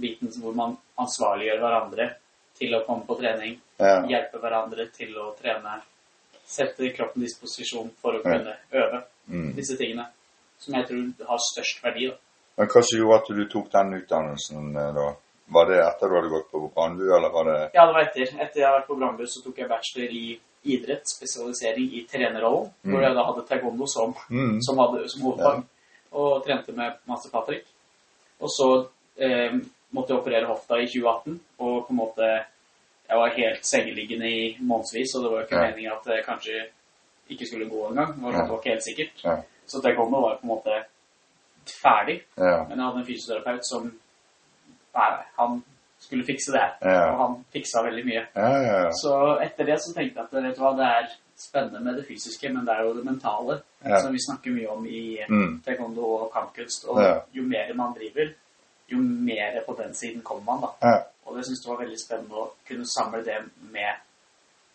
biten 0.00 0.28
hvor 0.40 0.54
man 0.54 0.76
ansvarliggjør 0.98 1.58
hverandre 1.60 2.14
til 2.58 2.72
å 2.74 2.86
komme 2.86 3.04
på 3.06 3.18
trening. 3.18 3.60
Hjelpe 4.08 4.38
hverandre 4.40 4.86
til 4.92 5.14
å 5.14 5.34
trene. 5.36 5.82
Sette 6.46 6.94
kroppen 6.96 7.22
i 7.22 7.26
disposisjon 7.26 7.90
for 8.00 8.12
å 8.12 8.22
kunne 8.22 8.56
øve 8.72 9.02
Mm. 9.28 9.54
disse 9.56 9.76
tingene. 9.76 10.06
Som 10.58 10.74
jeg 10.74 10.86
tror 10.88 11.28
har 11.28 11.40
størst 11.52 11.84
verdi. 11.84 12.08
da. 12.10 12.16
Men 12.56 12.70
hva 12.72 12.82
som 12.82 12.98
gjorde 12.98 13.20
at 13.20 13.30
du 13.38 13.44
tok 13.52 13.70
den 13.72 13.94
utdannelsen 14.00 14.76
eh, 14.76 14.92
da? 14.96 15.06
Var 15.56 15.68
det 15.70 15.78
etter 15.78 16.10
du 16.10 16.16
hadde 16.16 16.30
gått 16.32 16.48
på 16.50 16.60
Brandbu, 16.74 17.04
eller 17.16 17.30
var 17.30 17.44
det 17.46 17.58
Ja, 17.74 17.84
det 17.86 17.94
var 17.94 18.02
etter. 18.02 18.32
Etter 18.42 18.60
jeg 18.60 18.66
har 18.66 18.80
vært 18.80 18.88
på 18.88 18.96
Brandbu, 18.98 19.26
så 19.30 19.42
tok 19.44 19.60
jeg 19.62 19.70
bachelor 19.70 20.16
i 20.18 20.24
idrett, 20.66 21.06
spesialisering 21.06 21.92
i 21.94 22.02
trenerrollen. 22.10 22.72
Mm. 22.82 22.92
Hvor 22.92 23.04
jeg 23.04 23.14
da 23.14 23.24
hadde 23.28 23.44
taekwondo 23.46 23.86
som, 23.86 24.16
mm. 24.30 24.56
som, 24.66 24.80
hadde, 24.82 25.04
som 25.12 25.22
hovedfag. 25.28 25.62
Og 26.18 26.42
trente 26.46 26.74
med 26.74 26.98
Master 27.06 27.30
Patrick. 27.30 27.68
Og 28.42 28.50
så 28.50 28.68
eh, 29.22 29.54
måtte 29.94 30.12
jeg 30.12 30.20
operere 30.20 30.50
hofta 30.50 30.80
i 30.82 30.88
2018, 30.90 31.40
og 31.62 31.74
på 31.86 31.94
en 31.94 32.02
måte 32.02 32.34
Jeg 33.06 33.18
var 33.20 33.36
helt 33.36 33.66
sengeliggende 33.66 34.26
i 34.26 34.56
månedsvis, 34.58 35.12
og 35.14 35.22
det 35.22 35.28
var 35.30 35.38
jo 35.38 35.44
ikke 35.46 35.58
Ja. 35.60 35.66
meningen 35.68 35.92
at 35.92 36.06
det 36.10 36.24
kanskje 36.26 36.64
ikke 37.30 37.46
skulle 37.46 37.68
gå 37.70 37.84
engang. 37.88 38.16
Det 38.16 38.22
var 38.50 38.58
ikke 38.58 38.72
helt 38.74 38.82
sikkert. 38.82 39.22
Ja. 39.24 39.36
Så 39.66 39.80
taekwondo 39.82 40.20
var 40.22 40.36
på 40.40 40.46
en 40.46 40.52
måte 40.54 40.76
ferdig. 41.66 42.20
Ja. 42.38 42.64
Men 42.68 42.78
jeg 42.78 42.86
hadde 42.86 43.00
en 43.02 43.06
fysioterapeut 43.08 43.66
som 43.66 43.88
Nei, 44.96 45.08
han 45.36 45.58
skulle 46.00 46.24
fikse 46.24 46.52
det 46.54 46.60
her. 46.62 46.70
Ja. 46.88 47.00
Og 47.12 47.18
han 47.20 47.34
fiksa 47.52 47.82
veldig 47.84 48.04
mye. 48.06 48.22
Ja, 48.36 48.46
ja, 48.64 48.76
ja. 48.86 48.92
Så 48.96 49.12
etter 49.44 49.66
det 49.68 49.76
så 49.84 49.92
tenkte 49.92 50.22
jeg 50.22 50.24
at 50.24 50.32
vet 50.46 50.56
du 50.56 50.62
hva, 50.62 50.70
det 50.78 50.86
er 50.88 51.10
spennende 51.36 51.82
med 51.84 51.98
det 51.98 52.06
fysiske, 52.08 52.48
men 52.54 52.64
det 52.64 52.72
er 52.72 52.86
jo 52.86 52.94
det 52.96 53.04
mentale 53.04 53.58
som 54.00 54.12
vi 54.14 54.22
snakker 54.24 54.54
mye 54.56 54.70
om 54.72 54.86
i 54.88 55.02
Mm. 55.28 55.58
taekwondo 55.66 56.06
og 56.14 56.30
kampkunst. 56.32 56.86
Og 56.88 57.02
jo 57.36 57.42
mer 57.42 57.74
man 57.76 57.92
driver, 57.98 58.32
jo 58.88 58.98
mer 59.02 59.60
på 59.66 59.76
den 59.82 59.92
siden 59.94 60.22
kommer 60.22 60.44
man, 60.48 60.64
da. 60.64 60.88
Ja. 60.88 60.96
Og 61.26 61.36
det 61.36 61.44
syns 61.46 61.60
jeg 61.66 61.70
var 61.74 61.82
veldig 61.84 62.00
spennende 62.00 62.34
å 62.40 62.48
kunne 62.68 62.86
samle 62.86 63.24
det 63.24 63.36
med 63.72 63.92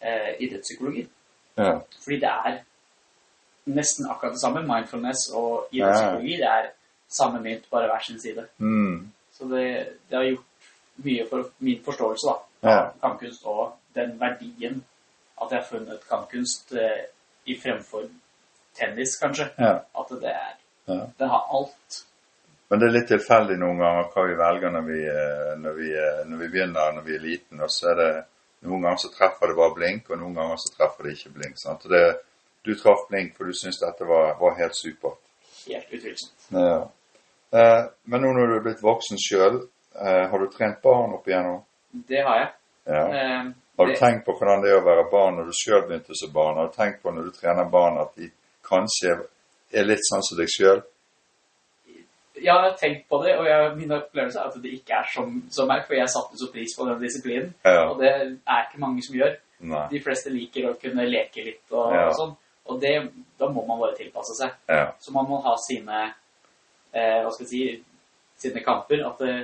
eh, 0.01 0.35
idrettspsykologi. 0.39 1.07
ja. 1.57 1.79
Fordi 2.03 2.19
det 2.19 2.29
er 2.45 2.59
nesten 3.65 4.07
akkurat 4.09 4.33
det 4.33 4.41
samme. 4.41 4.61
Mindfulness 4.67 5.29
og 5.33 5.67
idrettspsykologi, 5.71 6.37
det 6.37 6.47
er 6.49 6.69
samme 7.11 7.41
mynt, 7.43 7.67
bare 7.71 7.87
hver 7.91 8.03
sin 8.05 8.19
side. 8.19 8.47
Mm. 8.57 9.11
Så 9.33 9.45
det, 9.51 9.65
det 10.09 10.17
har 10.17 10.23
gjort 10.23 10.47
mye 11.03 11.25
for 11.29 11.49
min 11.59 11.81
forståelse 11.85 12.27
da, 12.27 12.37
Ja. 12.69 12.89
kampkunst 13.01 13.45
og 13.45 13.73
den 13.95 14.19
verdien 14.19 14.83
at 15.41 15.49
jeg 15.51 15.59
har 15.59 15.65
funnet 15.69 16.03
kampkunst 16.09 16.73
eh, 16.77 17.05
i 17.45 17.55
fremfor 17.59 18.03
tennis, 18.77 19.15
kanskje. 19.19 19.49
ja. 19.59 19.79
At 19.97 20.09
det 20.09 20.29
er 20.29 20.57
Ja. 20.87 21.05
Det 21.19 21.27
har 21.29 21.45
alt. 21.57 22.03
Men 22.69 22.79
det 22.79 22.87
er 22.87 22.91
litt 22.95 23.07
tilfeldig 23.07 23.57
noen 23.59 23.77
ganger 23.79 24.07
hva 24.13 24.23
vi 24.27 24.35
velger 24.39 24.71
når 24.71 24.81
vi, 24.87 24.99
eh, 25.07 25.55
når 25.59 25.73
vi, 25.77 25.89
eh, 25.93 26.21
når 26.29 26.37
vi 26.37 26.47
begynner 26.47 26.91
når 26.95 27.01
vi 27.05 27.15
er 27.15 27.19
liten. 27.19 27.61
Og 27.61 27.69
så 27.69 27.89
er 27.91 27.95
det 27.95 28.23
noen 28.61 28.81
ganger 28.81 28.97
så 28.97 29.11
treffer 29.13 29.47
det 29.47 29.55
bare 29.57 29.75
blink, 29.75 30.09
og 30.09 30.17
noen 30.19 30.33
ganger 30.35 30.55
så 30.57 30.71
treffer 30.77 31.03
det 31.03 31.17
ikke 31.17 31.33
blink. 31.33 31.57
Sant? 31.59 31.85
Og 31.85 31.91
det, 31.91 32.17
du 32.65 32.75
traff 32.75 33.07
blink 33.09 33.35
for 33.37 33.45
du 33.49 33.53
syntes 33.57 33.79
dette 33.81 34.05
var, 34.07 34.35
var 34.39 34.57
helt 34.59 34.75
supert. 34.77 35.17
Helt 35.67 35.93
utvilsomt. 35.93 36.47
Ja. 36.53 36.77
Eh, 37.51 37.83
men 38.05 38.21
nå 38.23 38.31
når 38.33 38.47
du 38.47 38.55
er 38.59 38.65
blitt 38.67 38.83
voksen 38.85 39.19
sjøl, 39.21 39.61
eh, 39.97 40.23
har 40.31 40.39
du 40.39 40.47
trent 40.53 40.81
barn 40.83 41.13
opp 41.17 41.27
igjennom? 41.27 41.63
Det 41.91 42.21
har 42.25 42.37
jeg. 42.43 42.51
Ja. 42.91 43.03
Eh, 43.07 43.51
Har 43.77 43.87
du 43.87 43.91
det, 43.93 43.99
tenkt 43.99 44.25
på 44.25 44.33
hvordan 44.37 44.61
det 44.61 44.71
er 44.71 44.79
å 44.81 44.85
være 44.85 45.07
barn 45.11 45.37
når 45.39 45.49
du 45.49 45.55
sjøl 45.57 45.83
begynte 45.87 46.15
som 46.15 46.31
barn? 46.33 46.57
Har 46.59 46.69
du 46.69 46.75
tenkt 46.77 47.01
på 47.01 47.11
når 47.13 47.29
du 47.29 47.31
trener 47.35 47.65
barn 47.71 47.97
at 48.01 48.13
de 48.15 48.29
kanskje 48.67 49.15
er 49.73 49.87
litt 49.87 50.03
sånn 50.09 50.21
som 50.27 50.37
deg 50.37 50.49
sjøl? 50.51 50.81
jeg 52.41 52.53
har 52.53 52.71
tenkt 52.79 53.03
på 53.09 53.19
det, 53.23 53.35
og 53.37 53.45
jeg, 53.45 53.73
min 53.77 53.91
opplevelse 53.93 54.39
er 54.39 54.49
at 54.49 54.55
det 54.63 54.71
ikke 54.73 54.95
er 54.97 55.09
som, 55.13 55.33
som 55.53 55.67
meg, 55.69 55.83
for 55.85 55.93
jeg 55.93 56.09
satte 56.09 56.39
så 56.39 56.47
pris 56.53 56.73
på 56.77 56.87
den 56.87 57.01
disiplinen. 57.03 57.51
Ja. 57.67 57.83
Og 57.91 57.99
det 58.01 58.09
er 58.15 58.63
ikke 58.65 58.81
mange 58.81 59.03
som 59.05 59.17
gjør. 59.19 59.35
Nei. 59.69 59.83
De 59.91 59.99
fleste 60.01 60.31
liker 60.33 60.71
å 60.71 60.77
kunne 60.81 61.05
leke 61.05 61.43
litt 61.45 61.61
og, 61.75 61.91
Ja. 61.93 62.07
og 62.07 62.15
sånn. 62.17 62.31
Og 62.69 62.81
det, 62.81 62.93
da 63.39 63.47
må 63.49 63.63
man 63.65 63.79
bare 63.81 63.95
tilpasse 63.97 64.35
seg. 64.37 64.51
Ja. 64.69 64.91
Så 65.01 65.11
man 65.15 65.25
må 65.29 65.39
ha 65.41 65.55
sine 65.57 66.01
eh, 66.93 67.21
hva 67.23 67.31
skal 67.33 67.45
jeg 67.47 67.49
si, 67.49 67.61
sine 68.47 68.61
kamper. 68.63 69.01
At 69.09 69.21
eh, 69.25 69.43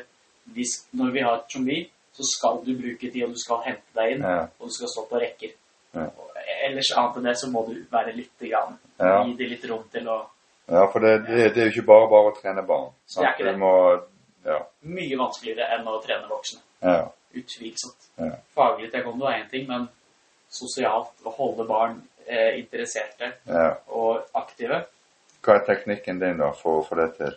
hvis, 0.55 0.83
når 0.93 1.11
vi 1.15 1.23
har 1.25 1.41
chombi, 1.49 1.79
så 2.17 2.23
skal 2.25 2.61
du 2.65 2.71
bruke 2.79 3.11
tid, 3.11 3.23
og 3.25 3.33
du 3.35 3.39
skal 3.41 3.63
hente 3.65 3.93
deg 3.97 4.15
inn, 4.15 4.23
Ja. 4.25 4.45
og 4.59 4.69
du 4.69 4.73
skal 4.73 4.89
stå 4.89 5.03
på 5.09 5.19
rekker. 5.21 5.51
Ja. 5.97 6.07
Ellers 6.67 6.89
annet 6.97 7.17
enn 7.19 7.27
det, 7.29 7.35
så 7.41 7.49
må 7.51 7.65
du 7.67 7.75
være 7.91 8.13
litt 8.15 8.37
grann, 8.41 8.77
Ja. 8.99 9.23
gi 9.25 9.35
det 9.37 9.49
litt 9.51 9.65
rom 9.69 9.83
til 9.93 10.07
å 10.09 10.17
Ja, 10.69 10.85
for 10.91 10.99
det, 10.99 11.25
det, 11.27 11.53
det 11.55 11.61
er 11.61 11.69
jo 11.69 11.75
ikke 11.77 11.85
bare 11.87 12.07
bare 12.11 12.31
å 12.31 12.35
trene 12.41 12.63
barn. 12.67 12.89
Sant? 13.05 13.23
Det 13.23 13.27
er 13.29 13.35
ikke 13.37 13.51
det. 13.51 13.57
Må, 13.61 14.01
ja, 14.45 14.57
Mye 14.83 15.17
vanskeligere 15.19 15.67
enn 15.77 15.87
å 15.87 16.01
trene 16.03 16.27
voksne. 16.27 16.59
ja, 16.81 17.05
Utvilsomt. 17.37 18.09
ja. 18.17 18.31
Faglig 18.55 18.89
taekwondo 18.91 19.25
er 19.29 19.43
én 19.43 19.49
ting, 19.51 19.67
men 19.67 19.87
sosialt 20.49 21.13
å 21.23 21.31
holde 21.37 21.65
barn 21.67 22.01
eh, 22.27 22.59
interesserte 22.59 23.31
ja. 23.47 23.77
og 23.87 24.25
aktive 24.35 24.85
Hva 25.41 25.55
er 25.55 25.65
teknikken 25.65 26.19
din 26.19 26.37
da 26.37 26.51
for 26.51 26.81
å 26.81 26.85
få 26.87 26.95
det 26.99 27.09
til? 27.17 27.35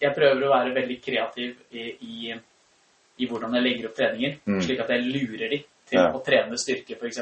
Jeg 0.00 0.14
prøver 0.16 0.42
å 0.46 0.50
være 0.50 0.74
veldig 0.74 0.96
kreativ 1.04 1.56
i, 1.76 1.84
i, 2.00 2.34
i 3.20 3.26
hvordan 3.28 3.54
jeg 3.54 3.62
legger 3.62 3.88
opp 3.90 3.96
treninger, 3.96 4.38
Mm. 4.46 4.60
slik 4.64 4.80
at 4.80 4.88
jeg 4.88 5.04
lurer 5.04 5.48
de 5.52 5.58
til 5.90 5.98
Ja. 6.00 6.10
å 6.12 6.22
trene 6.24 6.56
styrke, 6.58 6.96
f.eks. 6.96 7.18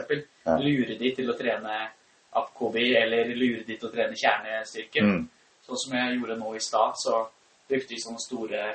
Ja. 0.46 0.57
Lurer 0.59 0.96
de 0.98 1.11
til 1.16 1.29
å 1.31 1.37
trene 1.37 1.90
apkobi, 2.38 2.94
eller 2.96 3.24
lurer 3.35 3.64
de 3.66 3.77
til 3.77 3.88
å 3.88 3.92
trene 3.92 4.14
kjernestyrke. 4.16 5.03
Mm. 5.03 5.29
Sånn 5.66 5.77
som 5.83 5.96
jeg 5.98 6.18
gjorde 6.20 6.38
nå 6.38 6.55
i 6.55 6.61
stad, 6.61 6.94
så 7.03 7.27
brukte 7.68 7.88
vi 7.94 8.01
sånne 8.01 8.20
store 8.22 8.74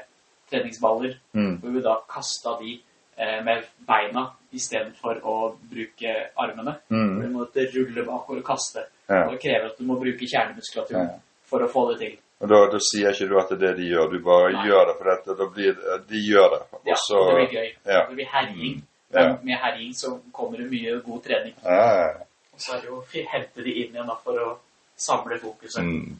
treningsballer, 0.52 1.16
Mm. 1.34 1.60
hvor 1.62 1.72
vi 1.74 1.82
da 1.82 1.96
kasta 2.10 2.58
de 2.60 2.80
med 3.18 3.64
beina 3.88 4.24
istedenfor 4.54 5.20
å 5.26 5.36
bruke 5.70 6.14
armene. 6.38 6.76
Mm. 6.90 7.22
Du 7.22 7.28
måtte 7.34 7.66
rulle 7.74 8.04
bakover 8.06 8.40
og 8.42 8.46
kaste. 8.48 8.86
Ja. 9.10 9.26
Og 9.28 9.32
det 9.36 9.42
krever 9.44 9.66
at 9.72 9.78
du 9.78 9.84
må 9.86 9.98
bruke 10.00 10.26
kjernemuskulaturen 10.30 11.08
Ja. 11.10 11.20
for 11.50 11.60
å 11.66 11.68
få 11.72 11.88
det 11.92 12.00
til. 12.00 12.18
Og 12.44 12.50
da, 12.50 12.60
da 12.72 12.80
sier 12.84 13.12
ikke 13.14 13.28
du 13.30 13.38
at 13.40 13.50
det 13.50 13.58
er 13.58 13.62
det 13.68 13.78
de 13.78 13.90
gjør, 13.94 14.10
du 14.12 14.20
bare 14.24 14.52
Nei. 14.52 14.66
gjør 14.68 14.86
det, 14.90 14.96
for 14.98 15.10
dette, 15.12 15.36
da 15.40 15.46
blir 15.56 15.74
det, 15.80 16.00
de 16.10 16.22
gjør 16.28 16.50
det. 16.58 16.62
Og 16.74 16.82
Ja, 16.92 16.96
det 16.96 17.36
blir 17.36 17.54
gøy. 17.60 17.70
ja. 17.86 18.02
Det 18.10 18.16
blir 18.16 18.30
herjing. 18.34 18.82
Ja. 19.14 19.38
Med 19.44 19.58
herjing 19.62 19.94
så 19.96 20.20
kommer 20.34 20.58
det 20.58 20.70
mye 20.72 21.00
god 21.06 21.24
trening. 21.24 21.54
Og 21.64 22.60
så 22.60 22.76
er 22.76 22.82
det 22.82 22.90
jo 22.90 22.98
å 23.00 23.06
hente 23.32 23.64
de 23.64 23.72
inn 23.84 23.94
igjen 23.96 24.08
da, 24.08 24.16
for 24.24 24.34
å 24.40 24.58
samle 24.98 25.40
fokuset. 25.40 25.84
Mm. 25.84 26.20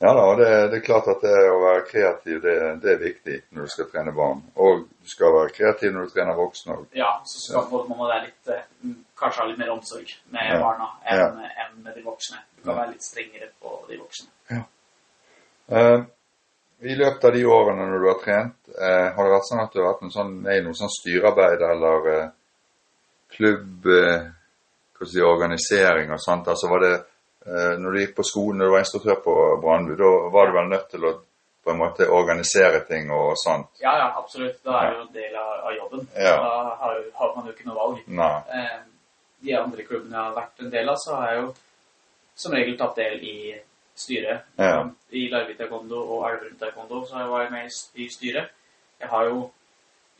Ja 0.00 0.14
da, 0.16 0.22
det, 0.36 0.46
det 0.72 0.76
er 0.78 0.84
klart 0.86 1.08
at 1.12 1.20
det 1.20 1.32
å 1.52 1.58
være 1.60 1.82
kreativ, 1.90 2.38
det, 2.40 2.54
det 2.80 2.92
er 2.94 3.02
viktig 3.02 3.34
når 3.52 3.66
du 3.66 3.72
skal 3.74 3.88
trene 3.90 4.14
barn. 4.16 4.38
Og 4.56 4.86
du 4.88 5.08
skal 5.12 5.34
være 5.34 5.52
kreativ 5.52 5.92
når 5.92 6.06
du 6.08 6.14
trener 6.14 6.38
voksne 6.38 6.72
òg. 6.78 6.86
Ja, 6.96 7.10
så 7.28 7.42
skal 7.42 7.66
folk, 7.68 7.90
man 7.90 8.00
være 8.08 8.22
litt, 8.30 8.48
eh, 8.54 8.94
kanskje 9.20 9.42
ha 9.42 9.48
litt 9.50 9.60
mer 9.60 9.74
omsorg 9.74 10.14
med 10.32 10.46
Ja. 10.54 10.56
barna 10.62 10.88
enn 11.04 11.42
enn 11.44 11.76
med 11.84 11.92
de 11.98 12.02
voksne. 12.06 12.40
Du 12.56 12.62
kan 12.62 12.72
Ja. 12.72 12.78
være 12.80 12.94
litt 12.94 13.04
strengere 13.04 13.50
på 13.60 13.74
de 13.90 13.98
voksne. 14.00 14.64
Eh, 15.68 16.00
I 16.82 16.94
løpet 16.96 17.24
av 17.28 17.32
de 17.36 17.44
årene 17.44 17.84
når 17.90 18.00
du 18.00 18.08
har 18.08 18.20
trent, 18.24 18.56
eh, 18.80 19.08
har 19.14 19.24
det 19.24 19.34
vært 19.36 19.48
sånn 19.52 19.62
at 19.66 19.72
du 19.72 19.82
har 19.82 19.92
vært 19.92 20.00
noen 20.06 20.16
sånn, 20.16 20.32
i 20.48 20.60
noe 20.64 20.72
sånn 20.80 20.94
styrearbeid 20.96 21.60
eller 21.60 22.08
eh, 22.14 22.28
klubb 23.36 23.86
eh, 23.86 24.30
si, 25.04 25.20
organisering 25.20 26.10
og 26.10 26.20
sånt? 26.24 26.48
Altså 26.48 26.68
var 26.72 26.80
det 26.80 26.94
Når 27.46 27.94
du 27.94 27.98
gikk 28.02 28.14
på 28.18 28.24
skolen, 28.28 28.58
når 28.60 28.68
du 28.68 28.72
var 28.74 28.82
instruktør 28.84 29.20
på 29.24 29.34
Brandbu, 29.62 29.94
da 29.96 30.08
var 30.34 30.50
du 30.50 30.56
vel 30.58 30.66
nødt 30.68 30.90
til 30.92 31.06
å 31.08 31.12
på 31.64 31.70
en 31.70 31.78
måte 31.78 32.08
organisere 32.08 32.80
ting 32.88 33.10
og 33.12 33.34
sånt? 33.38 33.68
Ja, 33.82 33.92
ja, 34.00 34.06
absolutt. 34.18 34.62
Da 34.64 34.78
er 34.80 34.90
det 34.90 34.96
jo 34.96 35.02
en 35.06 35.14
del 35.14 35.34
av, 35.36 35.50
av 35.68 35.74
jobben. 35.76 36.06
Ja. 36.16 36.36
Da 36.40 36.76
har, 36.82 37.02
har 37.20 37.34
man 37.36 37.48
jo 37.48 37.54
ikke 37.54 37.68
noe 37.68 37.76
valg. 37.76 38.00
Nei. 38.20 38.30
Eh, 38.56 38.78
de 39.44 39.56
andre 39.56 39.84
klubbene 39.88 40.16
jeg 40.16 40.24
har 40.24 40.38
vært 40.38 40.64
en 40.64 40.72
del 40.72 40.92
av, 40.92 41.00
så 41.00 41.18
har 41.18 41.32
jeg 41.32 41.42
jo 41.42 41.50
som 42.40 42.56
regel 42.56 42.76
tatt 42.80 42.96
del 42.96 43.24
i 43.28 43.36
styret. 44.00 44.48
Ja. 44.56 44.82
I 45.12 45.26
Larvik 45.32 45.60
taekwondo 45.60 46.00
og 46.00 46.26
Elverum 46.30 46.58
taekwondo 46.60 47.04
så 47.08 47.24
var 47.28 47.44
jeg 47.44 47.54
med 47.54 47.80
i 48.00 48.08
styret. 48.12 48.52
Jeg 49.00 49.12
har 49.12 49.28
jo 49.28 49.40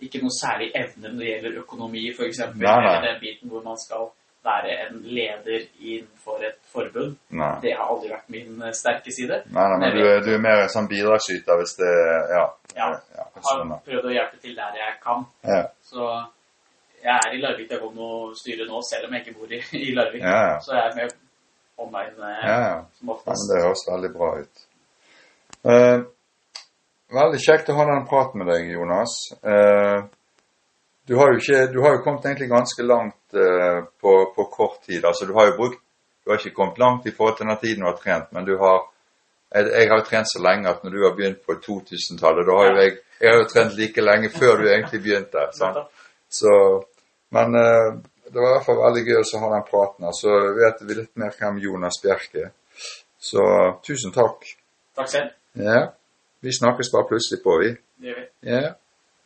ikke 0.05 0.21
noe 0.23 0.33
særlig 0.33 0.71
evne 0.77 1.09
når 1.09 1.21
det 1.21 1.31
gjelder 1.31 1.61
økonomi, 1.63 2.07
f.eks. 2.13 2.41
Eller 2.49 3.05
den 3.05 3.21
biten 3.21 3.53
hvor 3.53 3.65
man 3.65 3.81
skal 3.81 4.11
være 4.45 4.75
en 4.87 5.01
leder 5.05 5.67
innenfor 5.79 6.41
et 6.49 6.57
forbund. 6.73 7.17
Nei. 7.37 7.51
Det 7.63 7.75
har 7.77 7.91
aldri 7.93 8.09
vært 8.13 8.29
min 8.33 8.63
eh, 8.65 8.73
sterke 8.77 9.13
side. 9.13 9.43
Nei, 9.53 9.65
nei, 9.73 9.79
men 9.83 9.97
du, 9.97 10.01
er- 10.09 10.23
du 10.25 10.31
er 10.35 10.41
mer 10.41 10.63
en 10.65 10.71
sånn 10.73 10.89
bidragsyter 10.89 11.59
hvis 11.61 11.75
det 11.81 11.91
Ja. 12.33 12.45
Ja. 12.77 12.89
ja 13.17 13.25
jeg 13.37 13.43
Har 13.49 13.83
prøvd 13.85 14.07
å 14.09 14.15
hjelpe 14.15 14.39
til 14.41 14.55
der 14.57 14.79
jeg 14.81 14.95
kan. 15.05 15.27
Ja. 15.45 15.63
Så 15.85 16.07
jeg 17.03 17.17
er 17.17 17.35
i 17.37 17.41
Larvik 17.43 17.69
taekwondo-styret 17.71 18.69
nå, 18.69 18.81
selv 18.89 19.09
om 19.09 19.15
jeg 19.19 19.27
ikke 19.27 19.37
bor 19.41 19.53
i, 19.53 19.61
i 19.91 19.93
Larvik. 19.97 20.25
Ja, 20.25 20.41
ja. 20.55 20.57
Så 20.65 20.73
jeg 20.77 20.87
er 20.89 20.97
med 21.03 21.15
online 21.81 22.33
eh, 22.33 22.41
Ja, 22.49 22.57
ja. 22.71 22.81
som 22.99 23.13
oftest. 23.17 23.29
men 23.37 23.53
det 23.53 23.63
høres 23.67 23.87
veldig 23.93 24.13
bra 24.17 24.33
ut. 24.41 24.67
Uh, 25.61 26.01
veldig 27.13 27.41
kjekt 27.45 27.69
å 27.73 27.77
ha 27.77 27.85
denne 27.93 28.09
praten 28.09 28.41
med 28.41 28.49
deg, 28.55 28.69
Jonas. 28.73 29.13
Du, 31.09 31.17
har 31.19 31.33
jo 31.35 31.41
ikke, 31.41 31.67
du 31.73 31.81
har 31.85 31.97
jo 31.97 32.03
kommet 32.05 32.25
egentlig 32.29 32.49
ganske 32.53 32.85
langt 32.87 33.17
på, 33.33 34.13
på 34.37 34.45
kort 34.53 34.81
tid. 34.87 35.05
Altså, 35.05 35.27
du 35.27 35.35
har 35.39 35.51
jo 35.51 35.57
brukt 35.57 35.81
Du 36.25 36.31
har 36.31 36.39
ikke 36.39 36.55
kommet 36.55 36.79
langt 36.79 37.07
i 37.09 37.13
forhold 37.17 37.37
til 37.39 37.47
den 37.49 37.57
tiden 37.63 37.81
du 37.81 37.89
har 37.89 37.97
trent, 37.97 38.33
men 38.33 38.45
du 38.45 38.59
har 38.61 38.83
jeg, 39.51 39.89
har 39.91 39.99
jo 39.99 40.07
trent 40.07 40.29
så 40.31 40.39
lenge 40.43 40.69
at 40.71 40.85
når 40.85 40.91
du 40.95 41.01
har 41.03 41.15
begynt 41.17 41.41
på 41.47 41.57
2000-tallet, 41.65 42.47
da 42.47 42.59
har 42.59 42.69
jo 42.71 42.77
jeg 42.83 42.99
Jeg 43.21 43.33
har 43.33 43.39
jo 43.39 43.49
trent 43.53 43.75
like 43.77 44.01
lenge 44.01 44.31
før 44.31 44.57
du 44.57 44.69
egentlig 44.69 45.03
begynte. 45.03 45.39
sant? 45.59 45.77
Så, 46.31 46.53
men 47.31 47.55
eh, 47.55 47.89
det 48.33 48.39
var 48.41 48.49
i 48.49 48.55
hvert 48.55 48.67
fall 48.67 48.81
veldig 48.81 49.03
gøy 49.09 49.19
å 49.21 49.41
ha 49.43 49.51
den 49.55 49.67
praten. 49.71 50.07
Så 50.17 50.37
vet 50.57 50.85
vi 50.87 50.97
litt 51.01 51.13
mer 51.21 51.35
hvem 51.37 51.59
Jonas 51.61 51.99
Bjerke 52.03 52.47
er. 52.47 52.53
Så 53.21 53.43
tusen 53.85 54.15
takk. 54.15 54.47
Takk 54.97 55.11
selv. 55.13 55.35
Ja, 55.59 55.81
vi 56.41 56.55
snakkes 56.57 56.93
bare 56.95 57.09
plutselig 57.11 57.43
på, 57.45 57.59
vi. 57.61 57.75
Det 58.01 58.09
gjør 58.09 58.21
vi. 58.23 58.27
Ja. 58.55 58.63